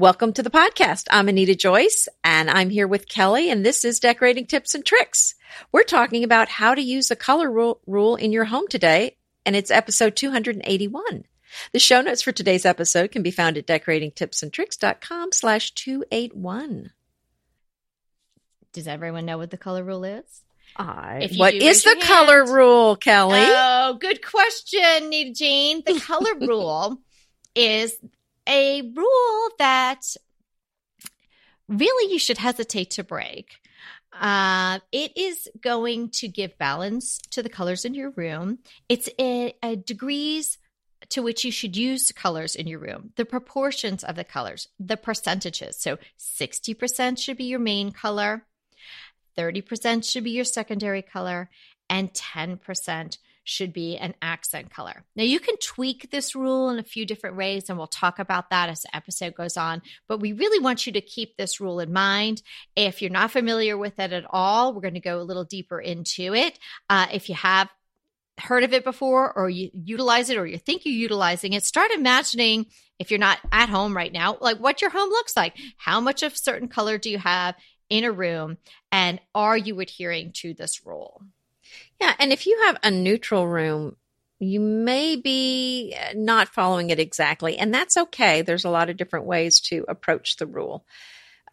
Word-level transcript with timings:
Welcome 0.00 0.32
to 0.32 0.42
the 0.42 0.48
podcast. 0.48 1.08
I'm 1.10 1.28
Anita 1.28 1.54
Joyce 1.54 2.08
and 2.24 2.48
I'm 2.48 2.70
here 2.70 2.88
with 2.88 3.06
Kelly 3.06 3.50
and 3.50 3.66
this 3.66 3.84
is 3.84 4.00
Decorating 4.00 4.46
Tips 4.46 4.74
and 4.74 4.82
Tricks. 4.82 5.34
We're 5.72 5.82
talking 5.82 6.24
about 6.24 6.48
how 6.48 6.74
to 6.74 6.80
use 6.80 7.08
the 7.08 7.16
color 7.16 7.50
rule, 7.50 7.82
rule 7.86 8.16
in 8.16 8.32
your 8.32 8.46
home 8.46 8.66
today 8.66 9.18
and 9.44 9.54
it's 9.54 9.70
episode 9.70 10.16
281. 10.16 11.24
The 11.74 11.78
show 11.78 12.00
notes 12.00 12.22
for 12.22 12.32
today's 12.32 12.64
episode 12.64 13.10
can 13.10 13.22
be 13.22 13.30
found 13.30 13.58
at 13.58 13.66
decoratingtipsandtricks.com 13.66 15.32
slash 15.32 15.72
281. 15.72 16.92
Does 18.72 18.88
everyone 18.88 19.26
know 19.26 19.36
what 19.36 19.50
the 19.50 19.58
color 19.58 19.84
rule 19.84 20.04
is? 20.04 20.24
I, 20.78 21.28
what 21.36 21.52
is 21.52 21.84
the 21.84 22.00
color 22.00 22.46
hand. 22.46 22.48
rule, 22.48 22.96
Kelly? 22.96 23.42
Oh, 23.42 23.98
good 24.00 24.24
question, 24.24 25.10
Nita 25.10 25.34
Jean. 25.34 25.82
The 25.84 26.00
color 26.00 26.36
rule 26.40 27.02
is 27.54 27.94
a 28.50 28.82
rule 28.82 29.48
that 29.58 30.02
really 31.68 32.12
you 32.12 32.18
should 32.18 32.38
hesitate 32.38 32.90
to 32.90 33.04
break. 33.04 33.60
Uh, 34.12 34.80
it 34.90 35.16
is 35.16 35.48
going 35.60 36.10
to 36.10 36.26
give 36.26 36.58
balance 36.58 37.18
to 37.30 37.42
the 37.42 37.48
colors 37.48 37.84
in 37.84 37.94
your 37.94 38.10
room. 38.10 38.58
It's 38.88 39.08
a, 39.20 39.54
a 39.62 39.76
degrees 39.76 40.58
to 41.10 41.22
which 41.22 41.44
you 41.44 41.52
should 41.52 41.76
use 41.76 42.12
colors 42.12 42.54
in 42.54 42.66
your 42.66 42.80
room, 42.80 43.12
the 43.16 43.24
proportions 43.24 44.04
of 44.04 44.16
the 44.16 44.24
colors, 44.24 44.68
the 44.78 44.96
percentages. 44.96 45.76
So 45.78 45.98
60% 46.18 47.18
should 47.18 47.36
be 47.36 47.44
your 47.44 47.58
main 47.58 47.92
color, 47.92 48.44
30% 49.38 50.08
should 50.08 50.24
be 50.24 50.32
your 50.32 50.44
secondary 50.44 51.02
color, 51.02 51.48
and 51.88 52.12
10% 52.12 53.18
should 53.50 53.72
be 53.72 53.96
an 53.96 54.14
accent 54.22 54.70
color. 54.70 55.04
Now, 55.16 55.24
you 55.24 55.40
can 55.40 55.56
tweak 55.56 56.10
this 56.10 56.36
rule 56.36 56.70
in 56.70 56.78
a 56.78 56.84
few 56.84 57.04
different 57.04 57.36
ways, 57.36 57.68
and 57.68 57.76
we'll 57.76 57.88
talk 57.88 58.18
about 58.18 58.50
that 58.50 58.68
as 58.68 58.82
the 58.82 58.96
episode 58.96 59.34
goes 59.34 59.56
on. 59.56 59.82
But 60.08 60.20
we 60.20 60.32
really 60.32 60.62
want 60.62 60.86
you 60.86 60.92
to 60.92 61.00
keep 61.00 61.36
this 61.36 61.60
rule 61.60 61.80
in 61.80 61.92
mind. 61.92 62.42
If 62.76 63.02
you're 63.02 63.10
not 63.10 63.32
familiar 63.32 63.76
with 63.76 63.98
it 63.98 64.12
at 64.12 64.24
all, 64.30 64.72
we're 64.72 64.82
going 64.82 64.94
to 64.94 65.00
go 65.00 65.20
a 65.20 65.24
little 65.24 65.44
deeper 65.44 65.80
into 65.80 66.32
it. 66.32 66.58
Uh, 66.88 67.08
if 67.12 67.28
you 67.28 67.34
have 67.34 67.68
heard 68.38 68.62
of 68.62 68.72
it 68.72 68.84
before 68.84 69.36
or 69.36 69.50
you 69.50 69.70
utilize 69.74 70.30
it 70.30 70.38
or 70.38 70.46
you 70.46 70.56
think 70.56 70.84
you're 70.84 70.94
utilizing 70.94 71.52
it, 71.52 71.64
start 71.64 71.90
imagining 71.90 72.66
if 73.00 73.10
you're 73.10 73.18
not 73.18 73.38
at 73.50 73.68
home 73.68 73.96
right 73.96 74.12
now, 74.12 74.38
like 74.40 74.58
what 74.58 74.80
your 74.80 74.90
home 74.90 75.10
looks 75.10 75.36
like. 75.36 75.56
How 75.76 76.00
much 76.00 76.22
of 76.22 76.36
certain 76.36 76.68
color 76.68 76.98
do 76.98 77.10
you 77.10 77.18
have 77.18 77.56
in 77.88 78.04
a 78.04 78.12
room? 78.12 78.58
And 78.92 79.20
are 79.34 79.56
you 79.56 79.80
adhering 79.80 80.32
to 80.36 80.54
this 80.54 80.86
rule? 80.86 81.22
Yeah. 82.00 82.14
And 82.18 82.32
if 82.32 82.46
you 82.46 82.58
have 82.66 82.78
a 82.82 82.90
neutral 82.90 83.46
room, 83.46 83.96
you 84.38 84.58
may 84.60 85.16
be 85.16 85.94
not 86.14 86.48
following 86.48 86.90
it 86.90 86.98
exactly. 86.98 87.58
And 87.58 87.74
that's 87.74 87.96
okay. 87.96 88.40
There's 88.42 88.64
a 88.64 88.70
lot 88.70 88.88
of 88.88 88.96
different 88.96 89.26
ways 89.26 89.60
to 89.60 89.84
approach 89.88 90.36
the 90.36 90.46
rule. 90.46 90.86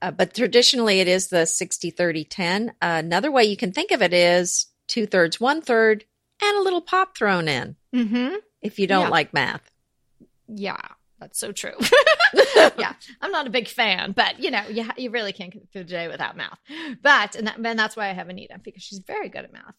Uh, 0.02 0.12
but 0.12 0.34
traditionally, 0.34 1.00
it 1.00 1.08
is 1.08 1.28
the 1.28 1.46
60 1.46 1.90
30 1.92 2.24
10. 2.24 2.70
Uh, 2.70 2.72
another 2.82 3.32
way 3.32 3.44
you 3.46 3.58
can 3.58 3.72
think 3.72 3.92
of 3.92 4.02
it 4.02 4.14
is 4.14 4.68
two 4.88 5.06
thirds, 5.06 5.40
one 5.42 5.62
third, 5.62 6.06
and 6.42 6.58
a 6.58 6.62
little 6.62 6.82
pop 6.82 7.18
thrown 7.18 7.48
in 7.48 7.76
Mm-hmm. 7.94 8.36
if 8.62 8.78
you 8.80 8.88
don't 8.88 9.06
Yeah. 9.06 9.10
like 9.10 9.34
math. 9.34 9.70
Yeah, 10.48 10.78
that's 11.20 11.40
so 11.40 11.52
true. 11.52 11.74
yeah, 12.78 12.94
I'm 13.22 13.32
not 13.32 13.48
a 13.48 13.50
big 13.50 13.68
fan, 13.68 14.12
but 14.12 14.40
you 14.40 14.52
know, 14.52 14.64
you, 14.70 14.88
you 14.98 15.10
really 15.10 15.34
can't 15.34 15.52
get 15.52 15.68
through 15.72 15.84
the 15.84 15.90
day 15.90 16.08
without 16.08 16.38
math. 16.38 16.60
But, 17.02 17.36
and, 17.36 17.48
that, 17.48 17.58
and 17.58 17.80
that's 17.80 17.96
why 17.96 18.10
I 18.10 18.14
have 18.14 18.30
Anita, 18.30 18.60
because 18.64 18.84
she's 18.84 19.00
very 19.00 19.30
good 19.30 19.46
at 19.46 19.54
math. 19.54 19.76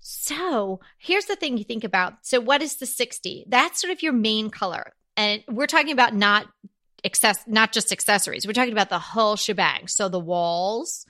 So 0.00 0.80
here's 0.98 1.26
the 1.26 1.36
thing 1.36 1.58
you 1.58 1.64
think 1.64 1.84
about. 1.84 2.14
So, 2.22 2.40
what 2.40 2.62
is 2.62 2.76
the 2.76 2.86
60? 2.86 3.46
That's 3.48 3.80
sort 3.80 3.92
of 3.92 4.02
your 4.02 4.12
main 4.12 4.50
color. 4.50 4.94
And 5.16 5.42
we're 5.48 5.66
talking 5.66 5.92
about 5.92 6.14
not 6.14 6.46
access, 7.04 7.38
not 7.46 7.72
just 7.72 7.92
accessories. 7.92 8.46
We're 8.46 8.52
talking 8.52 8.72
about 8.72 8.88
the 8.88 8.98
whole 8.98 9.36
shebang. 9.36 9.88
So 9.88 10.08
the 10.08 10.20
walls, 10.20 11.04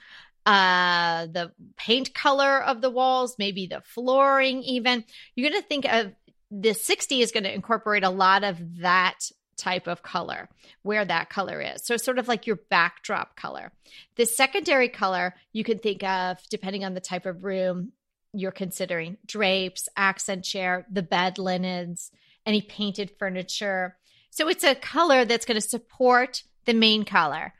uh, 0.47 1.26
the 1.26 1.53
paint 1.76 2.15
color 2.15 2.62
of 2.62 2.81
the 2.81 2.91
walls, 2.91 3.36
maybe 3.38 3.66
the 3.66 3.81
flooring, 3.84 4.62
even. 4.62 5.04
You're 5.34 5.50
going 5.50 5.62
to 5.62 5.69
think 5.69 5.84
of 5.84 6.12
the 6.50 6.75
60 6.75 7.22
is 7.22 7.32
going 7.32 7.44
to 7.44 7.54
incorporate 7.54 8.04
a 8.04 8.10
lot 8.10 8.44
of 8.44 8.59
that 8.81 9.20
type 9.62 9.86
of 9.86 10.02
color 10.02 10.48
where 10.82 11.04
that 11.04 11.30
color 11.30 11.60
is. 11.60 11.84
So 11.84 11.96
sort 11.96 12.18
of 12.18 12.26
like 12.26 12.46
your 12.46 12.56
backdrop 12.68 13.36
color. 13.36 13.72
The 14.16 14.26
secondary 14.26 14.88
color 14.88 15.34
you 15.52 15.62
can 15.62 15.78
think 15.78 16.02
of 16.02 16.38
depending 16.50 16.84
on 16.84 16.94
the 16.94 17.00
type 17.00 17.26
of 17.26 17.44
room 17.44 17.92
you're 18.34 18.50
considering 18.50 19.18
drapes, 19.26 19.88
accent 19.96 20.44
chair, 20.44 20.86
the 20.90 21.02
bed 21.02 21.38
linens, 21.38 22.10
any 22.46 22.62
painted 22.62 23.12
furniture. 23.18 23.96
So 24.30 24.48
it's 24.48 24.64
a 24.64 24.74
color 24.74 25.24
that's 25.24 25.44
going 25.44 25.60
to 25.60 25.68
support 25.68 26.42
the 26.64 26.74
main 26.74 27.04
color. 27.04 27.52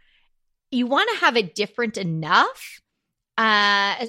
You 0.70 0.86
want 0.86 1.10
to 1.12 1.24
have 1.24 1.36
it 1.36 1.54
different 1.54 1.98
enough. 1.98 2.80
Uh, 3.36 4.06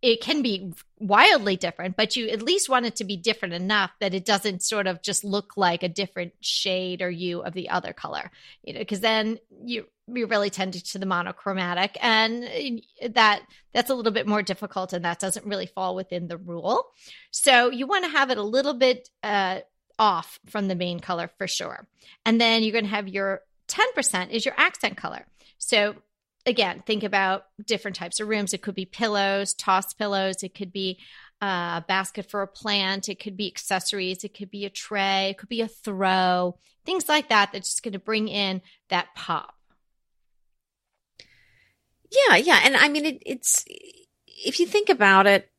it 0.00 0.20
can 0.20 0.42
be 0.42 0.72
wildly 1.06 1.56
different, 1.56 1.96
but 1.96 2.16
you 2.16 2.28
at 2.28 2.42
least 2.42 2.68
want 2.68 2.86
it 2.86 2.96
to 2.96 3.04
be 3.04 3.16
different 3.16 3.54
enough 3.54 3.90
that 4.00 4.14
it 4.14 4.24
doesn't 4.24 4.62
sort 4.62 4.86
of 4.86 5.02
just 5.02 5.22
look 5.24 5.56
like 5.56 5.82
a 5.82 5.88
different 5.88 6.32
shade 6.40 7.02
or 7.02 7.10
hue 7.10 7.40
of 7.40 7.52
the 7.52 7.68
other 7.68 7.92
color. 7.92 8.30
You 8.62 8.72
know, 8.72 8.80
because 8.80 9.00
then 9.00 9.38
you 9.64 9.86
you 10.06 10.26
really 10.26 10.50
tend 10.50 10.72
to 10.72 10.98
the 10.98 11.06
monochromatic, 11.06 11.96
and 12.00 12.82
that 13.10 13.42
that's 13.72 13.90
a 13.90 13.94
little 13.94 14.12
bit 14.12 14.26
more 14.26 14.42
difficult, 14.42 14.92
and 14.92 15.04
that 15.04 15.20
doesn't 15.20 15.46
really 15.46 15.66
fall 15.66 15.94
within 15.94 16.28
the 16.28 16.36
rule. 16.36 16.86
So 17.30 17.70
you 17.70 17.86
want 17.86 18.04
to 18.04 18.10
have 18.10 18.30
it 18.30 18.38
a 18.38 18.42
little 18.42 18.74
bit 18.74 19.08
uh, 19.22 19.60
off 19.98 20.38
from 20.48 20.68
the 20.68 20.74
main 20.74 21.00
color 21.00 21.30
for 21.38 21.46
sure, 21.46 21.86
and 22.24 22.40
then 22.40 22.62
you're 22.62 22.72
going 22.72 22.84
to 22.84 22.90
have 22.90 23.08
your 23.08 23.42
ten 23.66 23.92
percent 23.94 24.30
is 24.30 24.44
your 24.44 24.54
accent 24.56 24.96
color. 24.96 25.26
So 25.58 25.94
again, 26.46 26.82
think 26.86 27.02
about 27.02 27.46
different 27.64 27.96
types 27.96 28.20
of 28.20 28.28
rooms. 28.28 28.52
It 28.52 28.62
could 28.62 28.74
be 28.74 28.86
pillows, 28.86 29.54
tossed 29.54 29.98
pillows. 29.98 30.42
It 30.42 30.54
could 30.54 30.72
be 30.72 30.98
uh, 31.42 31.80
a 31.80 31.84
basket 31.86 32.30
for 32.30 32.42
a 32.42 32.46
plant. 32.46 33.08
It 33.08 33.20
could 33.20 33.36
be 33.36 33.46
accessories. 33.46 34.24
It 34.24 34.34
could 34.34 34.50
be 34.50 34.64
a 34.64 34.70
tray. 34.70 35.30
It 35.30 35.38
could 35.38 35.48
be 35.48 35.60
a 35.60 35.68
throw. 35.68 36.58
Things 36.84 37.08
like 37.08 37.28
that. 37.28 37.50
That's 37.52 37.70
just 37.70 37.82
going 37.82 37.92
to 37.92 37.98
bring 37.98 38.28
in 38.28 38.62
that 38.90 39.08
pop. 39.16 39.54
Yeah, 42.10 42.36
yeah. 42.36 42.60
And 42.64 42.76
I 42.76 42.88
mean, 42.88 43.06
it, 43.06 43.22
it's, 43.24 43.64
if 44.26 44.60
you 44.60 44.66
think 44.66 44.88
about 44.88 45.26
it, 45.26 45.50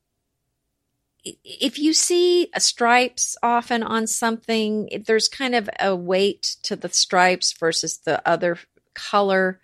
if 1.44 1.78
you 1.78 1.92
see 1.92 2.48
stripes 2.58 3.36
often 3.42 3.82
on 3.82 4.06
something, 4.06 4.88
there's 5.06 5.28
kind 5.28 5.56
of 5.56 5.68
a 5.80 5.94
weight 5.94 6.56
to 6.62 6.76
the 6.76 6.88
stripes 6.88 7.52
versus 7.52 7.98
the 7.98 8.26
other 8.26 8.58
color. 8.94 9.60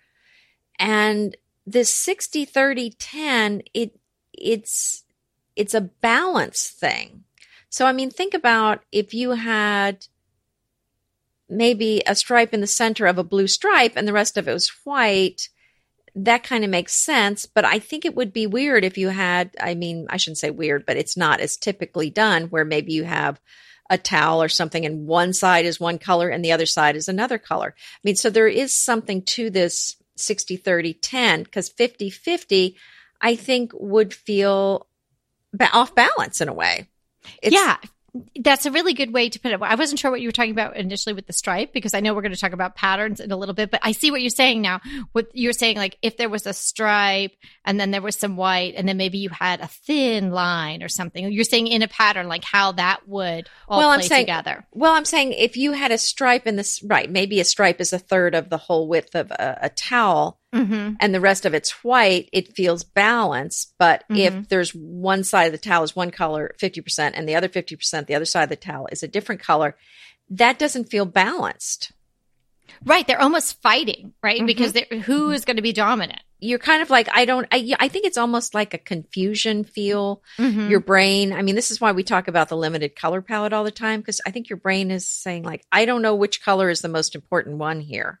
And 0.79 1.35
this 1.65 1.93
60, 1.93 2.45
30, 2.45 2.91
10, 2.91 3.61
it, 3.73 3.99
it's, 4.33 5.03
it's 5.55 5.73
a 5.73 5.81
balance 5.81 6.69
thing. 6.69 7.23
So, 7.69 7.85
I 7.85 7.93
mean, 7.93 8.09
think 8.11 8.33
about 8.33 8.83
if 8.91 9.13
you 9.13 9.31
had 9.31 10.07
maybe 11.49 12.01
a 12.05 12.15
stripe 12.15 12.53
in 12.53 12.61
the 12.61 12.67
center 12.67 13.05
of 13.05 13.17
a 13.17 13.23
blue 13.23 13.47
stripe 13.47 13.93
and 13.95 14.07
the 14.07 14.13
rest 14.13 14.37
of 14.37 14.47
it 14.47 14.53
was 14.53 14.69
white 14.83 15.49
that 16.15 16.43
kind 16.43 16.63
of 16.63 16.69
makes 16.69 16.93
sense. 16.93 17.45
But 17.45 17.65
I 17.65 17.79
think 17.79 18.05
it 18.05 18.15
would 18.15 18.33
be 18.33 18.47
weird 18.47 18.85
if 18.85 18.97
you 18.97 19.09
had, 19.09 19.51
I 19.59 19.75
mean, 19.75 20.07
I 20.09 20.17
shouldn't 20.17 20.37
say 20.37 20.51
weird, 20.51 20.85
but 20.85 20.97
it's 20.97 21.17
not 21.17 21.39
as 21.39 21.57
typically 21.57 22.09
done 22.09 22.45
where 22.45 22.65
maybe 22.65 22.93
you 22.93 23.03
have 23.03 23.39
a 23.89 23.97
towel 23.97 24.41
or 24.41 24.49
something 24.49 24.85
and 24.85 25.07
one 25.07 25.33
side 25.33 25.65
is 25.65 25.79
one 25.79 25.97
color 25.97 26.29
and 26.29 26.43
the 26.43 26.51
other 26.51 26.65
side 26.65 26.95
is 26.95 27.09
another 27.09 27.37
color. 27.37 27.75
I 27.77 27.99
mean, 28.03 28.15
so 28.15 28.29
there 28.29 28.47
is 28.47 28.73
something 28.73 29.23
to 29.23 29.49
this 29.49 29.97
60, 30.15 30.57
30, 30.57 30.93
10 30.93 31.43
because 31.43 31.69
50, 31.69 32.09
50, 32.09 32.75
I 33.21 33.35
think 33.35 33.71
would 33.73 34.13
feel 34.13 34.87
ba- 35.53 35.71
off 35.71 35.95
balance 35.95 36.41
in 36.41 36.49
a 36.49 36.53
way. 36.53 36.87
It's, 37.41 37.53
yeah. 37.53 37.77
That's 38.39 38.67
a 38.67 38.71
really 38.71 38.93
good 38.93 39.11
way 39.11 39.29
to 39.29 39.39
put 39.39 39.51
it. 39.51 39.61
I 39.61 39.73
wasn't 39.73 39.99
sure 39.99 40.11
what 40.11 40.21
you 40.21 40.27
were 40.27 40.33
talking 40.33 40.51
about 40.51 40.75
initially 40.75 41.13
with 41.13 41.25
the 41.25 41.33
stripe 41.33 41.73
because 41.73 41.95
I 41.95 41.99
know 41.99 42.13
we're 42.13 42.21
going 42.21 42.33
to 42.33 42.39
talk 42.39 42.53
about 42.53 42.75
patterns 42.75 43.19
in 43.19 43.31
a 43.31 43.35
little 43.37 43.55
bit, 43.55 43.71
but 43.71 43.79
I 43.81 43.91
see 43.91 44.11
what 44.11 44.21
you're 44.21 44.29
saying 44.29 44.61
now. 44.61 44.81
What 45.13 45.29
you're 45.33 45.51
saying, 45.51 45.77
like 45.77 45.97
if 46.03 46.17
there 46.17 46.29
was 46.29 46.45
a 46.45 46.53
stripe 46.53 47.31
and 47.65 47.79
then 47.79 47.89
there 47.89 48.03
was 48.03 48.15
some 48.15 48.37
white 48.37 48.75
and 48.77 48.87
then 48.87 48.97
maybe 48.97 49.17
you 49.17 49.29
had 49.29 49.61
a 49.61 49.67
thin 49.67 50.29
line 50.29 50.83
or 50.83 50.89
something, 50.89 51.31
you're 51.31 51.43
saying 51.43 51.65
in 51.65 51.81
a 51.81 51.87
pattern, 51.87 52.27
like 52.27 52.43
how 52.43 52.73
that 52.73 53.07
would 53.07 53.49
all 53.67 53.79
Well, 53.79 53.89
I'm 53.89 54.03
saying- 54.03 54.25
together. 54.25 54.63
Well, 54.71 54.93
I'm 54.93 55.05
saying 55.05 55.33
if 55.33 55.57
you 55.57 55.71
had 55.71 55.91
a 55.91 55.97
stripe 55.97 56.45
in 56.45 56.55
this, 56.55 56.83
right, 56.83 57.09
maybe 57.09 57.39
a 57.39 57.45
stripe 57.45 57.81
is 57.81 57.93
a 57.93 57.99
third 57.99 58.35
of 58.35 58.49
the 58.49 58.57
whole 58.57 58.87
width 58.87 59.15
of 59.15 59.31
a, 59.31 59.57
a 59.63 59.69
towel 59.69 60.39
Mm-hmm. 60.53 60.93
and 60.99 61.13
the 61.15 61.19
rest 61.19 61.45
of 61.45 61.53
it's 61.53 61.83
white, 61.83 62.29
it 62.31 62.55
feels 62.55 62.83
balanced. 62.83 63.73
But 63.79 64.03
Mhm. 64.09 64.17
if 64.19 64.49
there's 64.49 64.71
one 64.71 65.23
side 65.23 65.45
of 65.45 65.51
the 65.51 65.57
towel 65.57 65.83
is 65.83 65.95
one 65.95 66.11
color, 66.11 66.53
50%, 66.59 67.15
and 67.15 67.27
the 67.27 67.35
other 67.35 67.49
50%, 67.49 68.07
the 68.07 68.15
other 68.15 68.25
side 68.25 68.43
of 68.43 68.49
the 68.49 68.55
towel 68.55 68.87
is 68.91 69.01
a 69.03 69.07
different 69.07 69.41
color, 69.41 69.75
that 70.29 70.59
doesn't 70.59 70.89
feel 70.91 71.05
balanced. 71.05 71.91
Right. 72.85 73.05
They're 73.07 73.21
almost 73.21 73.61
fighting, 73.61 74.13
right? 74.21 74.41
Mhm. 74.41 74.47
Because 74.47 74.73
who 75.05 75.31
is 75.31 75.45
going 75.45 75.55
to 75.57 75.61
be 75.61 75.73
dominant? 75.73 76.19
You're 76.39 76.59
kind 76.59 76.81
of 76.81 76.89
like, 76.89 77.07
I 77.13 77.23
don't, 77.25 77.47
I, 77.51 77.73
I 77.79 77.87
think 77.87 78.05
it's 78.05 78.17
almost 78.17 78.53
like 78.53 78.73
a 78.73 78.77
confusion 78.77 79.63
feel. 79.63 80.21
Mhm. 80.37 80.69
Your 80.69 80.81
brain, 80.81 81.31
I 81.31 81.41
mean, 81.41 81.55
this 81.55 81.71
is 81.71 81.79
why 81.79 81.93
we 81.93 82.03
talk 82.03 82.27
about 82.27 82.49
the 82.49 82.57
limited 82.57 82.95
color 82.95 83.21
palette 83.21 83.53
all 83.53 83.63
the 83.63 83.71
time, 83.71 84.01
because 84.01 84.19
I 84.25 84.31
think 84.31 84.49
your 84.49 84.57
brain 84.57 84.91
is 84.91 85.07
saying, 85.07 85.43
like, 85.43 85.63
I 85.71 85.85
don't 85.85 86.01
know 86.01 86.15
which 86.15 86.41
color 86.43 86.69
is 86.69 86.81
the 86.81 86.89
most 86.89 87.15
important 87.15 87.57
one 87.57 87.79
here. 87.79 88.19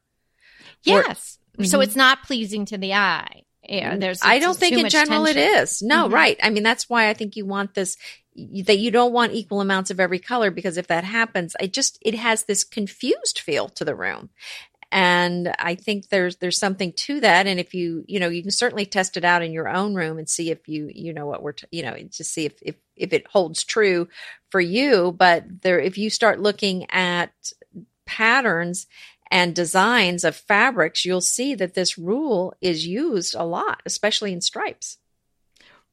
Yes. 0.83 1.39
Or, 1.59 1.65
so 1.65 1.81
it's 1.81 1.95
not 1.95 2.23
pleasing 2.23 2.65
to 2.65 2.77
the 2.77 2.93
eye. 2.93 3.43
Yeah, 3.67 3.95
there's. 3.95 4.19
I 4.21 4.39
don't 4.39 4.57
think 4.57 4.77
in 4.77 4.89
general 4.89 5.25
it 5.25 5.35
tension. 5.35 5.63
is. 5.63 5.81
No, 5.81 6.09
Mhm. 6.09 6.13
right. 6.13 6.39
I 6.43 6.49
mean, 6.49 6.63
that's 6.63 6.89
why 6.89 7.09
I 7.09 7.13
think 7.13 7.35
you 7.35 7.45
want 7.45 7.73
this 7.75 7.95
that 8.35 8.79
you 8.79 8.89
don't 8.91 9.13
want 9.13 9.33
equal 9.33 9.61
amounts 9.61 9.91
of 9.91 9.99
every 9.99 10.19
color 10.19 10.49
because 10.51 10.77
if 10.77 10.87
that 10.87 11.03
happens, 11.03 11.55
it 11.61 11.71
just 11.71 11.97
it 12.01 12.15
has 12.15 12.43
this 12.43 12.63
confused 12.63 13.39
feel 13.39 13.69
to 13.69 13.85
the 13.85 13.95
room. 13.95 14.31
And 14.91 15.53
I 15.59 15.75
think 15.75 16.09
there's 16.09 16.35
there's 16.37 16.57
something 16.57 16.93
to 16.93 17.19
that. 17.21 17.47
And 17.47 17.59
if 17.59 17.73
you 17.73 18.03
you 18.07 18.19
know 18.19 18.27
you 18.29 18.41
can 18.41 18.51
certainly 18.51 18.85
test 18.85 19.15
it 19.17 19.23
out 19.23 19.41
in 19.43 19.51
your 19.53 19.69
own 19.69 19.93
room 19.95 20.17
and 20.17 20.27
see 20.27 20.51
if 20.51 20.67
you 20.67 20.89
you 20.93 21.13
know 21.13 21.25
what 21.25 21.41
we're 21.41 21.53
t- 21.53 21.67
you 21.71 21.83
know 21.83 21.95
just 22.09 22.33
see 22.33 22.45
if 22.45 22.53
if 22.61 22.75
if 22.97 23.13
it 23.13 23.27
holds 23.27 23.63
true 23.63 24.07
for 24.49 24.59
you. 24.59 25.11
But 25.17 25.61
there 25.61 25.79
if 25.79 25.97
you 25.97 26.09
start 26.09 26.39
looking 26.41 26.89
at 26.91 27.31
patterns 28.05 28.87
and 29.33 29.55
designs 29.55 30.23
of 30.23 30.35
fabrics, 30.35 31.05
you'll 31.05 31.19
see 31.19 31.55
that 31.55 31.73
this 31.73 31.97
rule 31.97 32.53
is 32.61 32.85
used 32.85 33.33
a 33.33 33.43
lot, 33.43 33.81
especially 33.83 34.31
in 34.31 34.41
stripes. 34.41 34.99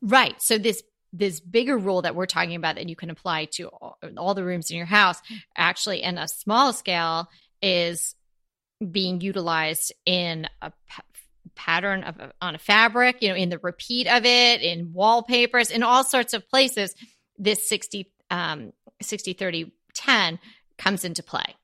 Right. 0.02 0.40
So 0.42 0.58
this 0.58 0.82
this 1.12 1.40
bigger 1.40 1.76
rule 1.76 2.02
that 2.02 2.14
we're 2.14 2.26
talking 2.26 2.54
about 2.54 2.76
that 2.76 2.88
you 2.88 2.94
can 2.94 3.08
apply 3.08 3.46
to 3.46 3.68
all, 3.68 3.98
all 4.18 4.34
the 4.34 4.44
rooms 4.44 4.70
in 4.70 4.76
your 4.76 4.86
house, 4.86 5.20
actually, 5.56 6.02
in 6.02 6.18
a 6.18 6.28
small 6.28 6.74
scale, 6.74 7.28
is 7.62 8.14
being 8.90 9.22
utilized 9.22 9.92
in 10.04 10.46
a 10.60 10.70
pattern 11.56 12.04
of 12.04 12.20
a, 12.20 12.32
on 12.42 12.54
a 12.54 12.58
fabric. 12.58 13.22
You 13.22 13.30
know, 13.30 13.36
in 13.36 13.48
the 13.48 13.58
repeat 13.58 14.06
of 14.06 14.26
it, 14.26 14.60
in 14.60 14.92
wallpapers, 14.92 15.70
in 15.70 15.82
all 15.82 16.04
sorts 16.04 16.34
of 16.34 16.46
places. 16.46 16.94
This 17.38 17.66
60, 17.70 18.12
um, 18.30 18.74
60 19.00 19.32
30 19.32 19.72
10 19.94 20.38
comes 20.76 21.06
into 21.06 21.22
play. 21.22 21.56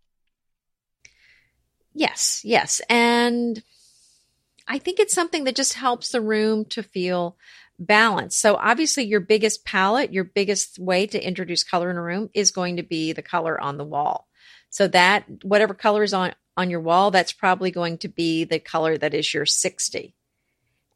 Yes, 1.97 2.43
yes. 2.45 2.83
And 2.91 3.63
I 4.69 4.79
think 4.79 5.01
it's 5.01 5.15
something 5.15 5.45
that 5.45 5.57
just 5.57 5.73
helps 5.73 6.11
the 6.11 6.21
room 6.21 6.67
to 6.67 6.83
feel 6.83 7.39
balanced. 7.79 8.39
So 8.39 8.57
obviously 8.57 9.05
your 9.05 9.21
biggest 9.21 9.65
palette, 9.65 10.13
your 10.13 10.25
biggest 10.25 10.79
way 10.79 11.07
to 11.07 11.27
introduce 11.27 11.65
color 11.65 11.91
in 11.91 11.97
a 11.97 12.03
room 12.03 12.29
is 12.35 12.51
going 12.51 12.77
to 12.77 12.83
be 12.83 13.15
the 13.15 13.23
color 13.23 13.59
on 13.59 13.79
the 13.79 13.85
wall. 13.85 14.29
So 14.69 14.89
that 14.89 15.25
whatever 15.43 15.73
color 15.73 16.03
is 16.03 16.13
on 16.13 16.35
on 16.59 16.69
your 16.69 16.81
wall, 16.81 17.11
that's 17.11 17.33
probably 17.33 17.71
going 17.71 17.99
to 17.99 18.09
be 18.09 18.45
the 18.45 18.59
color 18.59 18.99
that 18.99 19.15
is 19.15 19.33
your 19.33 19.47
60. 19.47 20.15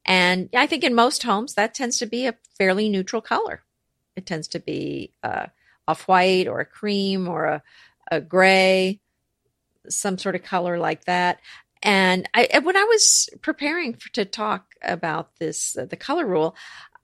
And 0.05 0.51
I 0.55 0.67
think 0.67 0.85
in 0.85 0.95
most 0.95 1.23
homes 1.23 1.55
that 1.55 1.75
tends 1.75 1.99
to 1.99 2.07
be 2.07 2.27
a 2.27 2.37
fairly 2.59 2.91
neutral 2.91 3.23
color. 3.23 3.63
It 4.17 4.27
tends 4.27 4.49
to 4.49 4.59
be 4.59 5.13
uh, 5.23 5.47
off 5.89 6.09
white 6.09 6.47
or 6.47 6.61
a 6.61 6.67
cream 6.67 7.27
or 7.27 7.45
a, 7.47 7.63
a 8.11 8.21
gray, 8.21 9.01
some 9.89 10.19
sort 10.19 10.35
of 10.35 10.43
color 10.43 10.79
like 10.79 11.05
that. 11.05 11.41
And 11.83 12.29
I, 12.35 12.61
when 12.63 12.77
I 12.77 12.85
was 12.85 13.31
preparing 13.41 13.95
for, 13.95 14.11
to 14.11 14.25
talk 14.25 14.67
about 14.83 15.37
this, 15.39 15.77
uh, 15.77 15.87
the 15.87 15.97
color 15.97 16.27
rule, 16.27 16.55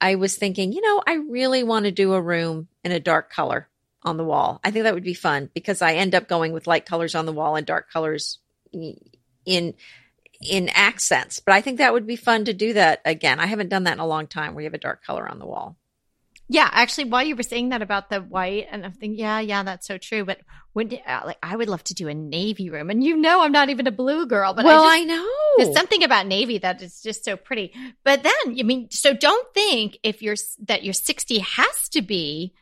I 0.01 0.17
was 0.17 0.37
thinking, 0.37 0.73
you 0.73 0.83
know, 0.83 1.03
I 1.07 1.15
really 1.15 1.63
want 1.63 1.87
to 1.87 1.91
do 1.91 2.13
a 2.13 2.21
room 2.21 2.69
in 2.85 2.93
a 2.93 3.01
dark 3.01 3.33
color 3.33 3.69
on 4.03 4.17
the 4.17 4.25
wall. 4.25 4.61
I 4.63 4.71
think 4.71 4.85
that 4.85 4.95
would 4.95 5.03
be 5.03 5.15
fun 5.15 5.51
because 5.55 5.81
I 5.81 5.95
end 5.95 6.15
up 6.15 6.29
going 6.29 6.53
with 6.53 6.67
light 6.67 6.85
colors 6.85 7.15
on 7.15 7.27
the 7.27 7.33
wall 7.33 7.57
and 7.57 7.67
dark 7.67 7.91
colors 7.91 8.39
in 8.73 9.75
in 10.43 10.69
accents. 10.69 11.41
But 11.41 11.55
I 11.55 11.63
think 11.63 11.79
that 11.79 11.95
would 11.95 12.07
be 12.07 12.17
fun 12.17 12.45
to 12.45 12.53
do 12.53 12.75
that 12.75 13.01
again. 13.07 13.41
I 13.41 13.47
haven't 13.47 13.71
done 13.71 13.85
that 13.85 13.95
in 13.95 14.01
a 14.01 14.07
long 14.07 14.27
time 14.27 14.55
where 14.55 14.63
you 14.63 14.67
have 14.67 14.75
a 14.75 14.79
dark 14.79 15.03
color 15.03 15.27
on 15.27 15.39
the 15.39 15.47
wall. 15.47 15.77
Yeah, 16.49 16.69
actually, 16.71 17.07
while 17.07 17.25
you 17.25 17.35
were 17.35 17.43
saying 17.43 17.71
that 17.71 17.83
about 17.83 18.09
the 18.09 18.21
white, 18.21 18.69
and 18.71 18.85
I'm 18.85 18.93
thinking, 18.93 19.19
yeah, 19.19 19.41
yeah, 19.41 19.65
that's 19.65 19.87
so 19.87 19.99
true. 19.99 20.25
But 20.25 20.39
when, 20.75 20.93
uh, 21.07 21.23
like, 21.27 21.39
I 21.43 21.57
would 21.57 21.69
love 21.69 21.83
to 21.85 21.95
do 21.95 22.07
a 22.07 22.15
navy 22.15 22.71
room, 22.71 22.89
and 22.89 23.03
you 23.03 23.17
know, 23.17 23.43
I'm 23.43 23.51
not 23.51 23.69
even 23.69 23.89
a 23.89 23.93
blue 23.93 24.27
girl, 24.27 24.55
but 24.55 24.65
well, 24.65 24.85
I, 24.85 24.99
I, 24.99 25.05
know. 25.05 25.29
there's 25.57 25.75
something 25.75 26.05
about 26.05 26.27
navy 26.27 26.59
that 26.59 26.81
is 26.83 27.03
just 27.03 27.25
so 27.25 27.37
pretty. 27.37 27.73
But 28.05 28.23
then, 28.23 28.33
I 28.47 28.63
mean, 28.63 28.89
so 28.91 29.13
don't 29.13 29.53
think 29.55 29.99
if 30.05 30.23
you're 30.23 30.37
that 30.67 30.85
your 30.85 30.95
60 30.95 31.39
has 31.41 31.89
to 31.91 32.03
be 32.03 32.55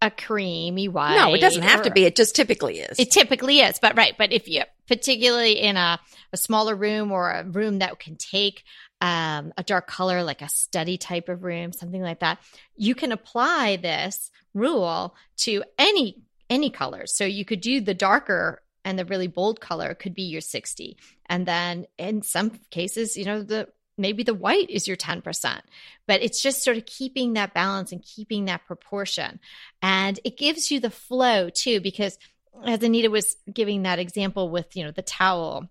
a 0.00 0.10
creamy 0.10 0.88
white. 0.88 1.16
no, 1.16 1.34
it 1.34 1.40
doesn't 1.40 1.62
have 1.62 1.82
to 1.82 1.90
be. 1.90 2.04
It 2.04 2.14
just 2.14 2.36
typically 2.36 2.80
is. 2.80 2.98
It 2.98 3.10
typically 3.10 3.60
is, 3.60 3.78
but 3.80 3.96
right. 3.96 4.14
But 4.16 4.32
if 4.32 4.48
you, 4.48 4.62
particularly 4.86 5.60
in 5.60 5.76
a, 5.76 5.98
a 6.32 6.36
smaller 6.36 6.74
room 6.74 7.10
or 7.10 7.30
a 7.30 7.44
room 7.44 7.80
that 7.80 7.98
can 7.98 8.16
take 8.16 8.64
um, 9.00 9.52
a 9.56 9.62
dark 9.62 9.86
color, 9.86 10.22
like 10.22 10.42
a 10.42 10.48
study 10.48 10.98
type 10.98 11.28
of 11.28 11.44
room, 11.44 11.72
something 11.72 12.02
like 12.02 12.20
that, 12.20 12.38
you 12.76 12.94
can 12.94 13.12
apply 13.12 13.76
this 13.76 14.30
rule 14.54 15.14
to 15.38 15.62
any 15.78 16.22
any 16.50 16.70
colors. 16.70 17.14
So 17.14 17.24
you 17.24 17.44
could 17.44 17.60
do 17.60 17.80
the 17.80 17.94
darker 17.94 18.62
and 18.84 18.98
the 18.98 19.04
really 19.04 19.26
bold 19.26 19.60
color 19.60 19.94
could 19.94 20.14
be 20.14 20.22
your 20.22 20.40
60. 20.40 20.96
And 21.26 21.44
then 21.44 21.86
in 21.98 22.22
some 22.22 22.52
cases, 22.70 23.18
you 23.18 23.26
know, 23.26 23.42
the 23.42 23.68
maybe 23.98 24.22
the 24.22 24.34
white 24.34 24.70
is 24.70 24.88
your 24.88 24.96
10%. 24.96 25.60
But 26.06 26.22
it's 26.22 26.40
just 26.40 26.62
sort 26.62 26.76
of 26.78 26.86
keeping 26.86 27.34
that 27.34 27.52
balance 27.52 27.92
and 27.92 28.02
keeping 28.02 28.46
that 28.46 28.64
proportion. 28.66 29.40
And 29.82 30.18
it 30.24 30.38
gives 30.38 30.70
you 30.70 30.80
the 30.80 30.90
flow 30.90 31.50
too, 31.50 31.80
because 31.80 32.16
as 32.64 32.82
Anita 32.82 33.10
was 33.10 33.36
giving 33.52 33.82
that 33.82 33.98
example 33.98 34.48
with, 34.50 34.74
you 34.76 34.84
know, 34.84 34.90
the 34.90 35.02
towel, 35.02 35.68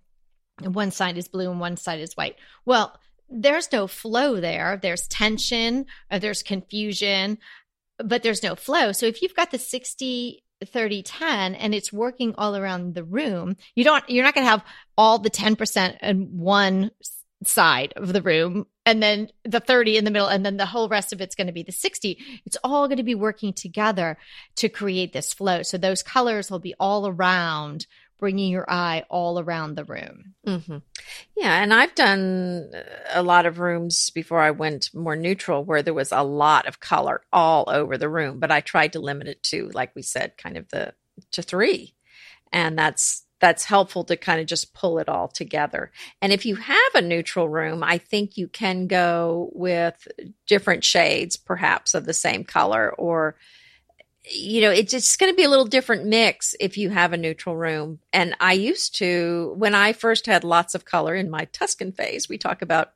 and 0.62 0.76
one 0.76 0.92
side 0.92 1.18
is 1.18 1.28
blue 1.28 1.50
and 1.50 1.60
one 1.60 1.78
side 1.78 2.00
is 2.00 2.14
white. 2.16 2.36
Well, 2.66 3.00
there's 3.30 3.72
no 3.72 3.88
flow 3.88 4.40
there. 4.40 4.80
There's 4.82 5.08
tension, 5.08 5.86
or 6.12 6.20
there's 6.20 6.44
confusion, 6.44 7.38
but 7.98 8.24
there's 8.24 8.44
no 8.44 8.56
flow. 8.56 8.92
So 8.92 9.06
if 9.06 9.22
you've 9.22 9.36
got 9.36 9.52
the 9.52 9.60
60 9.60 10.44
30 10.66 11.04
10 11.04 11.54
and 11.56 11.76
it's 11.76 11.94
working 11.94 12.34
all 12.38 12.56
around 12.56 12.96
the 12.96 13.04
room, 13.04 13.58
you 13.76 13.84
don't 13.84 14.08
you're 14.10 14.24
not 14.24 14.34
going 14.34 14.46
to 14.46 14.52
have 14.52 14.66
all 14.98 15.20
the 15.20 15.30
10% 15.30 15.98
in 16.02 16.38
one 16.38 16.92
side 17.44 17.94
of 17.96 18.14
the 18.14 18.22
room 18.22 18.66
and 18.86 19.04
then 19.04 19.30
the 19.44 19.60
30 19.60 19.98
in 19.98 20.06
the 20.06 20.12
middle 20.12 20.28
and 20.28 20.44
then 20.44 20.58
the 20.58 20.66
whole 20.66 20.90
rest 20.90 21.14
of 21.14 21.22
it's 21.22 21.36
going 21.36 21.48
to 21.48 21.54
be 21.54 21.64
the 21.64 21.72
60. 21.72 22.18
It's 22.46 22.58
all 22.64 22.88
going 22.88 22.98
to 22.98 23.04
be 23.04 23.16
working 23.16 23.54
together 23.54 24.18
to 24.56 24.70
create 24.70 25.14
this 25.14 25.34
flow. 25.34 25.62
So 25.62 25.78
those 25.78 26.02
colors 26.02 26.50
will 26.50 26.60
be 26.60 26.74
all 26.80 27.08
around 27.08 27.86
bringing 28.20 28.52
your 28.52 28.70
eye 28.70 29.06
all 29.10 29.40
around 29.40 29.76
the 29.76 29.86
room. 29.86 30.36
hmm 30.46 30.78
Yeah, 31.36 31.62
and 31.62 31.74
I've 31.74 31.96
done 31.96 32.72
a 33.14 33.24
lot 33.24 33.46
of 33.46 33.60
rooms 33.60 34.10
before 34.10 34.40
I 34.40 34.52
went 34.52 34.94
more 34.94 35.16
neutral 35.16 35.64
where 35.64 35.82
there 35.82 35.94
was 35.94 36.12
a 36.12 36.24
lot 36.24 36.68
of 36.68 36.80
color 36.80 37.22
all 37.32 37.66
over 37.68 37.98
the 37.98 38.10
room, 38.10 38.40
but 38.40 38.52
I 38.52 38.62
tried 38.62 38.94
to 38.94 39.00
limit 39.00 39.28
it 39.28 39.44
to, 39.44 39.70
like 39.74 39.96
we 39.96 40.02
said, 40.02 40.38
kind 40.38 40.58
of 40.58 40.70
the 40.70 40.94
to 41.32 41.42
three, 41.42 41.96
and 42.52 42.78
that's 42.78 43.24
that's 43.40 43.66
helpful 43.66 44.04
to 44.04 44.18
kind 44.18 44.42
of 44.42 44.48
just 44.48 44.74
pull 44.74 44.98
it 44.98 45.08
all 45.08 45.28
together. 45.28 45.92
And 46.22 46.34
if 46.34 46.46
you 46.46 46.56
have 46.56 46.96
a 46.96 47.02
neutral 47.02 47.48
room, 47.48 47.84
I 47.84 48.00
think 48.00 48.36
you 48.36 48.48
can 48.48 48.88
go 48.88 49.52
with 49.54 50.08
different 50.48 50.84
shades, 50.84 51.38
perhaps 51.38 51.94
of 51.94 52.06
the 52.06 52.14
same 52.14 52.44
color, 52.44 52.92
or 52.98 53.36
you 54.30 54.62
know, 54.62 54.72
it's 54.72 54.92
just 54.92 55.20
going 55.20 55.32
to 55.32 55.36
be 55.36 55.44
a 55.44 55.50
little 55.50 55.66
different 55.66 56.06
mix 56.06 56.56
if 56.60 56.78
you 56.78 56.90
have 56.90 57.14
a 57.14 57.18
neutral 57.18 57.56
room. 57.56 58.00
And 58.14 58.36
I 58.40 58.54
used 58.54 58.96
to, 58.98 59.54
when 59.58 59.76
I 59.76 59.94
first 59.94 60.26
had 60.26 60.44
lots 60.44 60.76
of 60.76 60.86
color 60.86 61.16
in 61.16 61.30
my 61.30 61.46
Tuscan 61.46 61.92
phase, 61.92 62.28
we 62.30 62.38
talk 62.38 62.62
about 62.62 62.90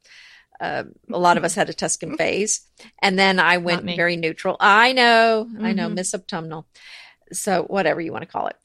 uh, 0.60 0.84
a 1.12 1.18
lot 1.18 1.38
of 1.38 1.44
us 1.44 1.56
had 1.56 1.70
a 1.70 1.74
Tuscan 1.74 2.18
phase. 2.18 2.62
And 3.02 3.18
then 3.18 3.40
I 3.40 3.58
went 3.58 3.84
very 3.86 4.16
neutral. 4.18 4.58
I 4.60 4.94
know, 4.94 5.48
I 5.62 5.74
know, 5.74 5.90
Mhm. 5.90 5.96
Miss 5.96 6.14
Autumnal. 6.14 6.68
So 7.34 7.64
whatever 7.64 8.02
you 8.02 8.12
want 8.12 8.24
to 8.24 8.32
call 8.32 8.48
it. 8.48 8.58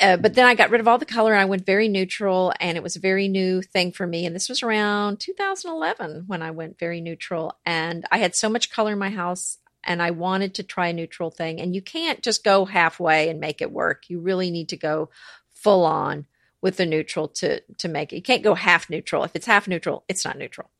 Uh, 0.00 0.16
but 0.16 0.34
then 0.34 0.46
I 0.46 0.54
got 0.54 0.70
rid 0.70 0.80
of 0.80 0.88
all 0.88 0.96
the 0.98 1.04
color 1.04 1.32
and 1.32 1.42
I 1.42 1.46
went 1.46 1.66
very 1.66 1.88
neutral 1.88 2.54
and 2.58 2.76
it 2.76 2.82
was 2.82 2.96
a 2.96 3.00
very 3.00 3.28
new 3.28 3.60
thing 3.60 3.92
for 3.92 4.06
me. 4.06 4.24
And 4.24 4.34
this 4.34 4.48
was 4.48 4.62
around 4.62 5.20
2011 5.20 6.24
when 6.26 6.40
I 6.40 6.52
went 6.52 6.78
very 6.78 7.00
neutral. 7.00 7.58
And 7.66 8.06
I 8.10 8.18
had 8.18 8.34
so 8.34 8.48
much 8.48 8.70
color 8.70 8.92
in 8.92 8.98
my 8.98 9.10
house 9.10 9.58
and 9.84 10.02
I 10.02 10.10
wanted 10.10 10.54
to 10.54 10.62
try 10.62 10.88
a 10.88 10.92
neutral 10.92 11.30
thing. 11.30 11.60
And 11.60 11.74
you 11.74 11.82
can't 11.82 12.22
just 12.22 12.44
go 12.44 12.64
halfway 12.64 13.28
and 13.28 13.40
make 13.40 13.62
it 13.62 13.72
work. 13.72 14.04
You 14.08 14.20
really 14.20 14.50
need 14.50 14.68
to 14.70 14.76
go 14.76 15.10
full 15.52 15.84
on 15.84 16.26
with 16.62 16.76
the 16.76 16.86
neutral 16.86 17.28
to 17.28 17.60
to 17.60 17.88
make 17.88 18.12
it. 18.12 18.16
You 18.16 18.22
can't 18.22 18.42
go 18.42 18.54
half 18.54 18.90
neutral. 18.90 19.24
If 19.24 19.34
it's 19.34 19.46
half 19.46 19.68
neutral, 19.68 20.04
it's 20.08 20.24
not 20.24 20.38
neutral. 20.38 20.70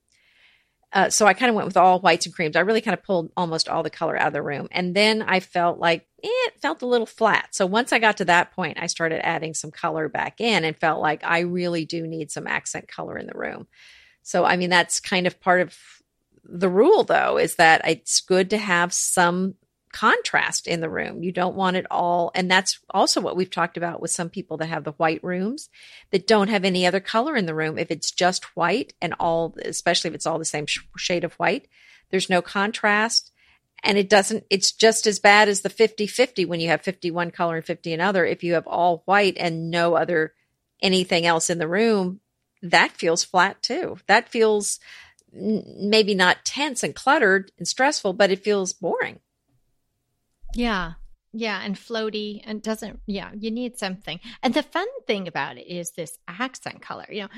Uh, 0.92 1.08
so 1.08 1.24
I 1.24 1.34
kind 1.34 1.48
of 1.48 1.54
went 1.54 1.66
with 1.66 1.76
all 1.76 2.00
whites 2.00 2.26
and 2.26 2.34
creams. 2.34 2.56
I 2.56 2.60
really 2.60 2.80
kind 2.80 2.98
of 2.98 3.04
pulled 3.04 3.30
almost 3.36 3.68
all 3.68 3.84
the 3.84 3.90
color 3.90 4.16
out 4.16 4.26
of 4.26 4.32
the 4.32 4.42
room, 4.42 4.68
and 4.72 4.94
then 4.94 5.22
I 5.22 5.38
felt 5.38 5.78
like 5.78 6.08
eh, 6.22 6.28
it 6.28 6.60
felt 6.60 6.82
a 6.82 6.86
little 6.86 7.06
flat. 7.06 7.54
So 7.54 7.64
once 7.64 7.92
I 7.92 8.00
got 8.00 8.16
to 8.16 8.24
that 8.24 8.52
point, 8.52 8.78
I 8.80 8.88
started 8.88 9.24
adding 9.24 9.54
some 9.54 9.70
color 9.70 10.08
back 10.08 10.40
in, 10.40 10.64
and 10.64 10.76
felt 10.76 11.00
like 11.00 11.22
I 11.22 11.40
really 11.40 11.84
do 11.84 12.06
need 12.06 12.30
some 12.32 12.46
accent 12.46 12.88
color 12.88 13.16
in 13.16 13.26
the 13.26 13.38
room. 13.38 13.68
So 14.22 14.44
I 14.44 14.56
mean, 14.56 14.70
that's 14.70 14.98
kind 15.00 15.26
of 15.26 15.40
part 15.40 15.60
of 15.60 15.76
the 16.44 16.68
rule, 16.68 17.04
though, 17.04 17.38
is 17.38 17.56
that 17.56 17.86
it's 17.86 18.20
good 18.20 18.50
to 18.50 18.58
have 18.58 18.92
some 18.92 19.54
contrast 19.92 20.66
in 20.66 20.80
the 20.80 20.88
room. 20.88 21.22
You 21.22 21.32
don't 21.32 21.56
want 21.56 21.76
it 21.76 21.86
all. 21.90 22.30
And 22.34 22.50
that's 22.50 22.78
also 22.90 23.20
what 23.20 23.36
we've 23.36 23.50
talked 23.50 23.76
about 23.76 24.00
with 24.00 24.10
some 24.10 24.30
people 24.30 24.56
that 24.58 24.68
have 24.68 24.84
the 24.84 24.92
white 24.92 25.22
rooms 25.24 25.68
that 26.10 26.26
don't 26.26 26.48
have 26.48 26.64
any 26.64 26.86
other 26.86 27.00
color 27.00 27.36
in 27.36 27.46
the 27.46 27.54
room. 27.54 27.78
If 27.78 27.90
it's 27.90 28.10
just 28.10 28.56
white 28.56 28.94
and 29.00 29.14
all, 29.18 29.54
especially 29.64 30.08
if 30.08 30.14
it's 30.14 30.26
all 30.26 30.38
the 30.38 30.44
same 30.44 30.66
sh- 30.66 30.80
shade 30.96 31.24
of 31.24 31.34
white, 31.34 31.68
there's 32.10 32.30
no 32.30 32.40
contrast. 32.42 33.32
And 33.82 33.98
it 33.98 34.08
doesn't, 34.08 34.44
it's 34.50 34.72
just 34.72 35.06
as 35.06 35.18
bad 35.18 35.48
as 35.48 35.62
the 35.62 35.70
50 35.70 36.06
50 36.06 36.44
when 36.44 36.60
you 36.60 36.68
have 36.68 36.82
51 36.82 37.30
color 37.30 37.56
and 37.56 37.64
50 37.64 37.92
another. 37.92 38.24
If 38.24 38.44
you 38.44 38.54
have 38.54 38.66
all 38.66 39.02
white 39.06 39.36
and 39.38 39.70
no 39.70 39.94
other 39.94 40.34
anything 40.82 41.26
else 41.26 41.50
in 41.50 41.58
the 41.58 41.68
room, 41.68 42.20
that 42.62 42.92
feels 42.92 43.24
flat 43.24 43.62
too. 43.62 43.98
That 44.06 44.28
feels 44.28 44.78
maybe 45.32 46.14
not 46.14 46.44
tense 46.44 46.82
and 46.82 46.94
cluttered 46.94 47.52
and 47.58 47.66
stressful, 47.66 48.12
but 48.12 48.30
it 48.30 48.44
feels 48.44 48.72
boring. 48.72 49.20
Yeah. 50.54 50.92
Yeah, 51.32 51.60
and 51.62 51.76
floaty 51.76 52.40
and 52.44 52.60
doesn't 52.60 53.00
yeah, 53.06 53.30
you 53.38 53.52
need 53.52 53.78
something. 53.78 54.18
And 54.42 54.52
the 54.52 54.64
fun 54.64 54.88
thing 55.06 55.28
about 55.28 55.58
it 55.58 55.66
is 55.68 55.92
this 55.92 56.18
accent 56.26 56.82
color. 56.82 57.06
You 57.08 57.22
know, 57.22 57.28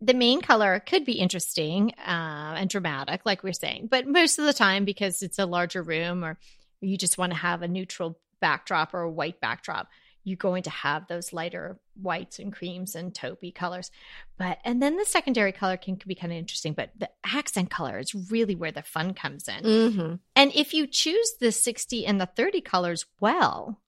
the 0.00 0.14
main 0.14 0.40
color 0.40 0.80
could 0.80 1.04
be 1.04 1.12
interesting 1.12 1.92
uh, 2.04 2.54
and 2.56 2.68
dramatic, 2.68 3.24
like 3.24 3.44
we're 3.44 3.52
saying, 3.52 3.86
but 3.88 4.08
most 4.08 4.40
of 4.40 4.46
the 4.46 4.52
time, 4.52 4.84
because 4.84 5.22
it's 5.22 5.38
a 5.38 5.46
larger 5.46 5.82
room 5.82 6.24
or 6.24 6.36
you 6.80 6.98
just 6.98 7.16
want 7.16 7.32
to 7.32 7.38
have 7.38 7.62
a 7.62 7.68
neutral 7.68 8.18
backdrop 8.40 8.92
or 8.92 9.02
a 9.02 9.10
white 9.10 9.40
backdrop, 9.40 9.88
you're 10.24 10.36
going 10.36 10.62
to 10.62 10.70
have 10.70 11.08
those 11.08 11.32
lighter 11.32 11.78
whites 12.00 12.38
and 12.38 12.52
creams 12.52 12.94
and 12.94 13.12
taupey 13.12 13.54
colors. 13.54 13.90
But 14.38 14.58
and 14.64 14.80
then 14.82 14.96
the 14.96 15.04
secondary 15.04 15.52
color 15.52 15.76
can, 15.76 15.96
can 15.96 16.08
be 16.08 16.14
kind 16.14 16.32
of 16.32 16.38
interesting, 16.38 16.74
but 16.74 16.90
the 16.96 17.10
accent 17.24 17.70
color 17.70 17.98
is 17.98 18.14
really 18.30 18.54
where 18.54 18.72
the 18.72 18.82
fun 18.82 19.14
comes 19.14 19.48
in. 19.48 19.64
Mm-hmm. 19.64 20.14
And 20.36 20.52
if 20.54 20.72
you 20.74 20.86
choose 20.86 21.32
the 21.40 21.52
60 21.52 22.06
and 22.06 22.20
the 22.20 22.26
30 22.26 22.60
colors 22.60 23.06
well, 23.20 23.80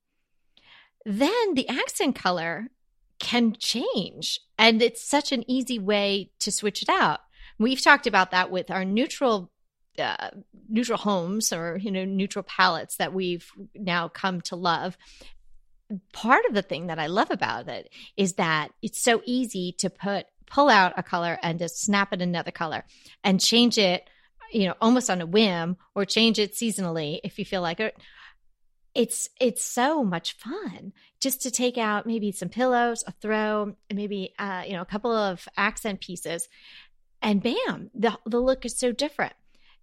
then 1.04 1.54
the 1.54 1.68
accent 1.68 2.16
color 2.16 2.68
can 3.18 3.54
change. 3.58 4.40
And 4.58 4.82
it's 4.82 5.02
such 5.02 5.32
an 5.32 5.48
easy 5.48 5.78
way 5.78 6.30
to 6.40 6.50
switch 6.50 6.82
it 6.82 6.88
out. 6.88 7.20
We've 7.58 7.80
talked 7.80 8.06
about 8.06 8.32
that 8.32 8.50
with 8.50 8.70
our 8.70 8.84
neutral 8.84 9.50
uh, 9.98 10.30
neutral 10.68 10.98
homes 10.98 11.52
or 11.52 11.78
you 11.80 11.90
know 11.90 12.04
neutral 12.04 12.42
palettes 12.42 12.96
that 12.96 13.12
we've 13.12 13.48
now 13.76 14.08
come 14.08 14.40
to 14.40 14.56
love 14.56 14.98
part 16.12 16.44
of 16.46 16.54
the 16.54 16.62
thing 16.62 16.86
that 16.88 16.98
I 16.98 17.06
love 17.06 17.30
about 17.30 17.68
it 17.68 17.90
is 18.16 18.34
that 18.34 18.70
it's 18.82 19.00
so 19.00 19.22
easy 19.24 19.74
to 19.78 19.90
put 19.90 20.26
pull 20.46 20.68
out 20.68 20.92
a 20.96 21.02
color 21.02 21.38
and 21.42 21.58
just 21.58 21.80
snap 21.80 22.12
it 22.12 22.22
another 22.22 22.50
color 22.50 22.84
and 23.22 23.40
change 23.40 23.78
it, 23.78 24.08
you 24.52 24.66
know, 24.66 24.74
almost 24.80 25.10
on 25.10 25.20
a 25.20 25.26
whim 25.26 25.76
or 25.94 26.04
change 26.04 26.38
it 26.38 26.52
seasonally 26.52 27.18
if 27.24 27.38
you 27.38 27.44
feel 27.44 27.62
like 27.62 27.80
it. 27.80 27.96
It's 28.94 29.28
it's 29.40 29.64
so 29.64 30.04
much 30.04 30.36
fun 30.36 30.92
just 31.20 31.42
to 31.42 31.50
take 31.50 31.76
out 31.76 32.06
maybe 32.06 32.30
some 32.30 32.48
pillows, 32.48 33.02
a 33.06 33.12
throw, 33.12 33.74
and 33.90 33.96
maybe 33.96 34.34
uh, 34.38 34.62
you 34.66 34.74
know 34.74 34.82
a 34.82 34.86
couple 34.86 35.10
of 35.10 35.48
accent 35.56 36.00
pieces, 36.00 36.48
and 37.20 37.42
bam, 37.42 37.90
the 37.92 38.16
the 38.24 38.38
look 38.38 38.64
is 38.64 38.78
so 38.78 38.92
different 38.92 39.32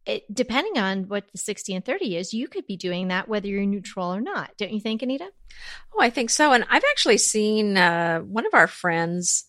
it, 0.06 0.24
depending 0.34 0.82
on 0.82 1.08
what 1.08 1.32
the 1.32 1.38
60 1.38 1.76
and 1.76 1.86
30 1.86 2.18
is, 2.18 2.34
you 2.34 2.48
could 2.48 2.66
be 2.66 2.78
doing 2.78 3.10
that 3.10 3.28
whether 3.28 3.48
you're 3.48 3.66
neutral 3.66 4.14
or 4.14 4.22
not. 4.22 4.52
Don't 4.58 4.74
you 4.74 4.80
think, 4.80 5.02
Anita? 5.02 5.30
Oh, 5.94 6.02
I 6.02 6.10
think 6.10 6.30
so. 6.30 6.54
And 6.54 6.66
I've 6.70 6.84
actually 6.90 7.18
seen 7.18 7.78
uh, 7.78 8.20
one 8.20 8.46
of 8.46 8.54
our 8.54 8.68
friends, 8.68 9.46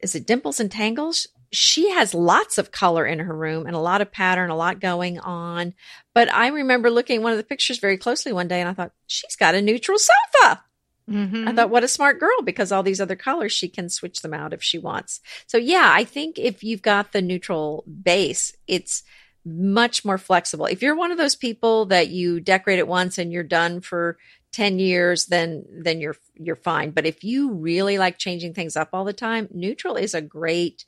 is 0.00 0.14
it 0.14 0.26
Dimples 0.26 0.60
and 0.60 0.70
Tangles? 0.70 1.26
She 1.52 1.90
has 1.90 2.14
lots 2.14 2.58
of 2.58 2.70
color 2.70 3.06
in 3.06 3.18
her 3.18 3.34
room 3.34 3.66
and 3.66 3.74
a 3.74 3.80
lot 3.80 4.00
of 4.00 4.12
pattern, 4.12 4.50
a 4.50 4.56
lot 4.56 4.80
going 4.80 5.18
on. 5.18 5.74
But 6.14 6.32
I 6.32 6.48
remember 6.48 6.90
looking 6.90 7.16
at 7.16 7.22
one 7.22 7.32
of 7.32 7.38
the 7.38 7.44
pictures 7.44 7.78
very 7.78 7.96
closely 7.96 8.32
one 8.32 8.48
day 8.48 8.60
and 8.60 8.68
I 8.68 8.74
thought, 8.74 8.92
she's 9.06 9.36
got 9.36 9.54
a 9.54 9.62
neutral 9.62 9.98
sofa. 9.98 10.62
Mm-hmm. 11.10 11.48
I 11.48 11.52
thought, 11.52 11.70
what 11.70 11.84
a 11.84 11.88
smart 11.88 12.18
girl, 12.18 12.42
because 12.42 12.72
all 12.72 12.82
these 12.82 13.00
other 13.00 13.14
colors, 13.14 13.52
she 13.52 13.68
can 13.68 13.88
switch 13.88 14.22
them 14.22 14.34
out 14.34 14.52
if 14.52 14.62
she 14.62 14.78
wants. 14.78 15.20
So, 15.46 15.56
yeah, 15.56 15.88
I 15.92 16.02
think 16.02 16.36
if 16.36 16.64
you've 16.64 16.82
got 16.82 17.12
the 17.12 17.22
neutral 17.22 17.84
base, 18.02 18.52
it's 18.66 19.04
much 19.46 20.04
more 20.04 20.18
flexible. 20.18 20.66
If 20.66 20.82
you're 20.82 20.96
one 20.96 21.12
of 21.12 21.18
those 21.18 21.36
people 21.36 21.86
that 21.86 22.08
you 22.08 22.40
decorate 22.40 22.80
it 22.80 22.88
once 22.88 23.16
and 23.16 23.32
you're 23.32 23.44
done 23.44 23.80
for 23.80 24.18
10 24.52 24.78
years, 24.78 25.26
then 25.26 25.64
then 25.70 26.00
you're 26.00 26.16
you're 26.34 26.56
fine. 26.56 26.90
But 26.90 27.06
if 27.06 27.22
you 27.22 27.52
really 27.52 27.96
like 27.96 28.18
changing 28.18 28.54
things 28.54 28.76
up 28.76 28.90
all 28.92 29.04
the 29.04 29.12
time, 29.12 29.48
neutral 29.52 29.94
is 29.94 30.14
a 30.14 30.20
great 30.20 30.84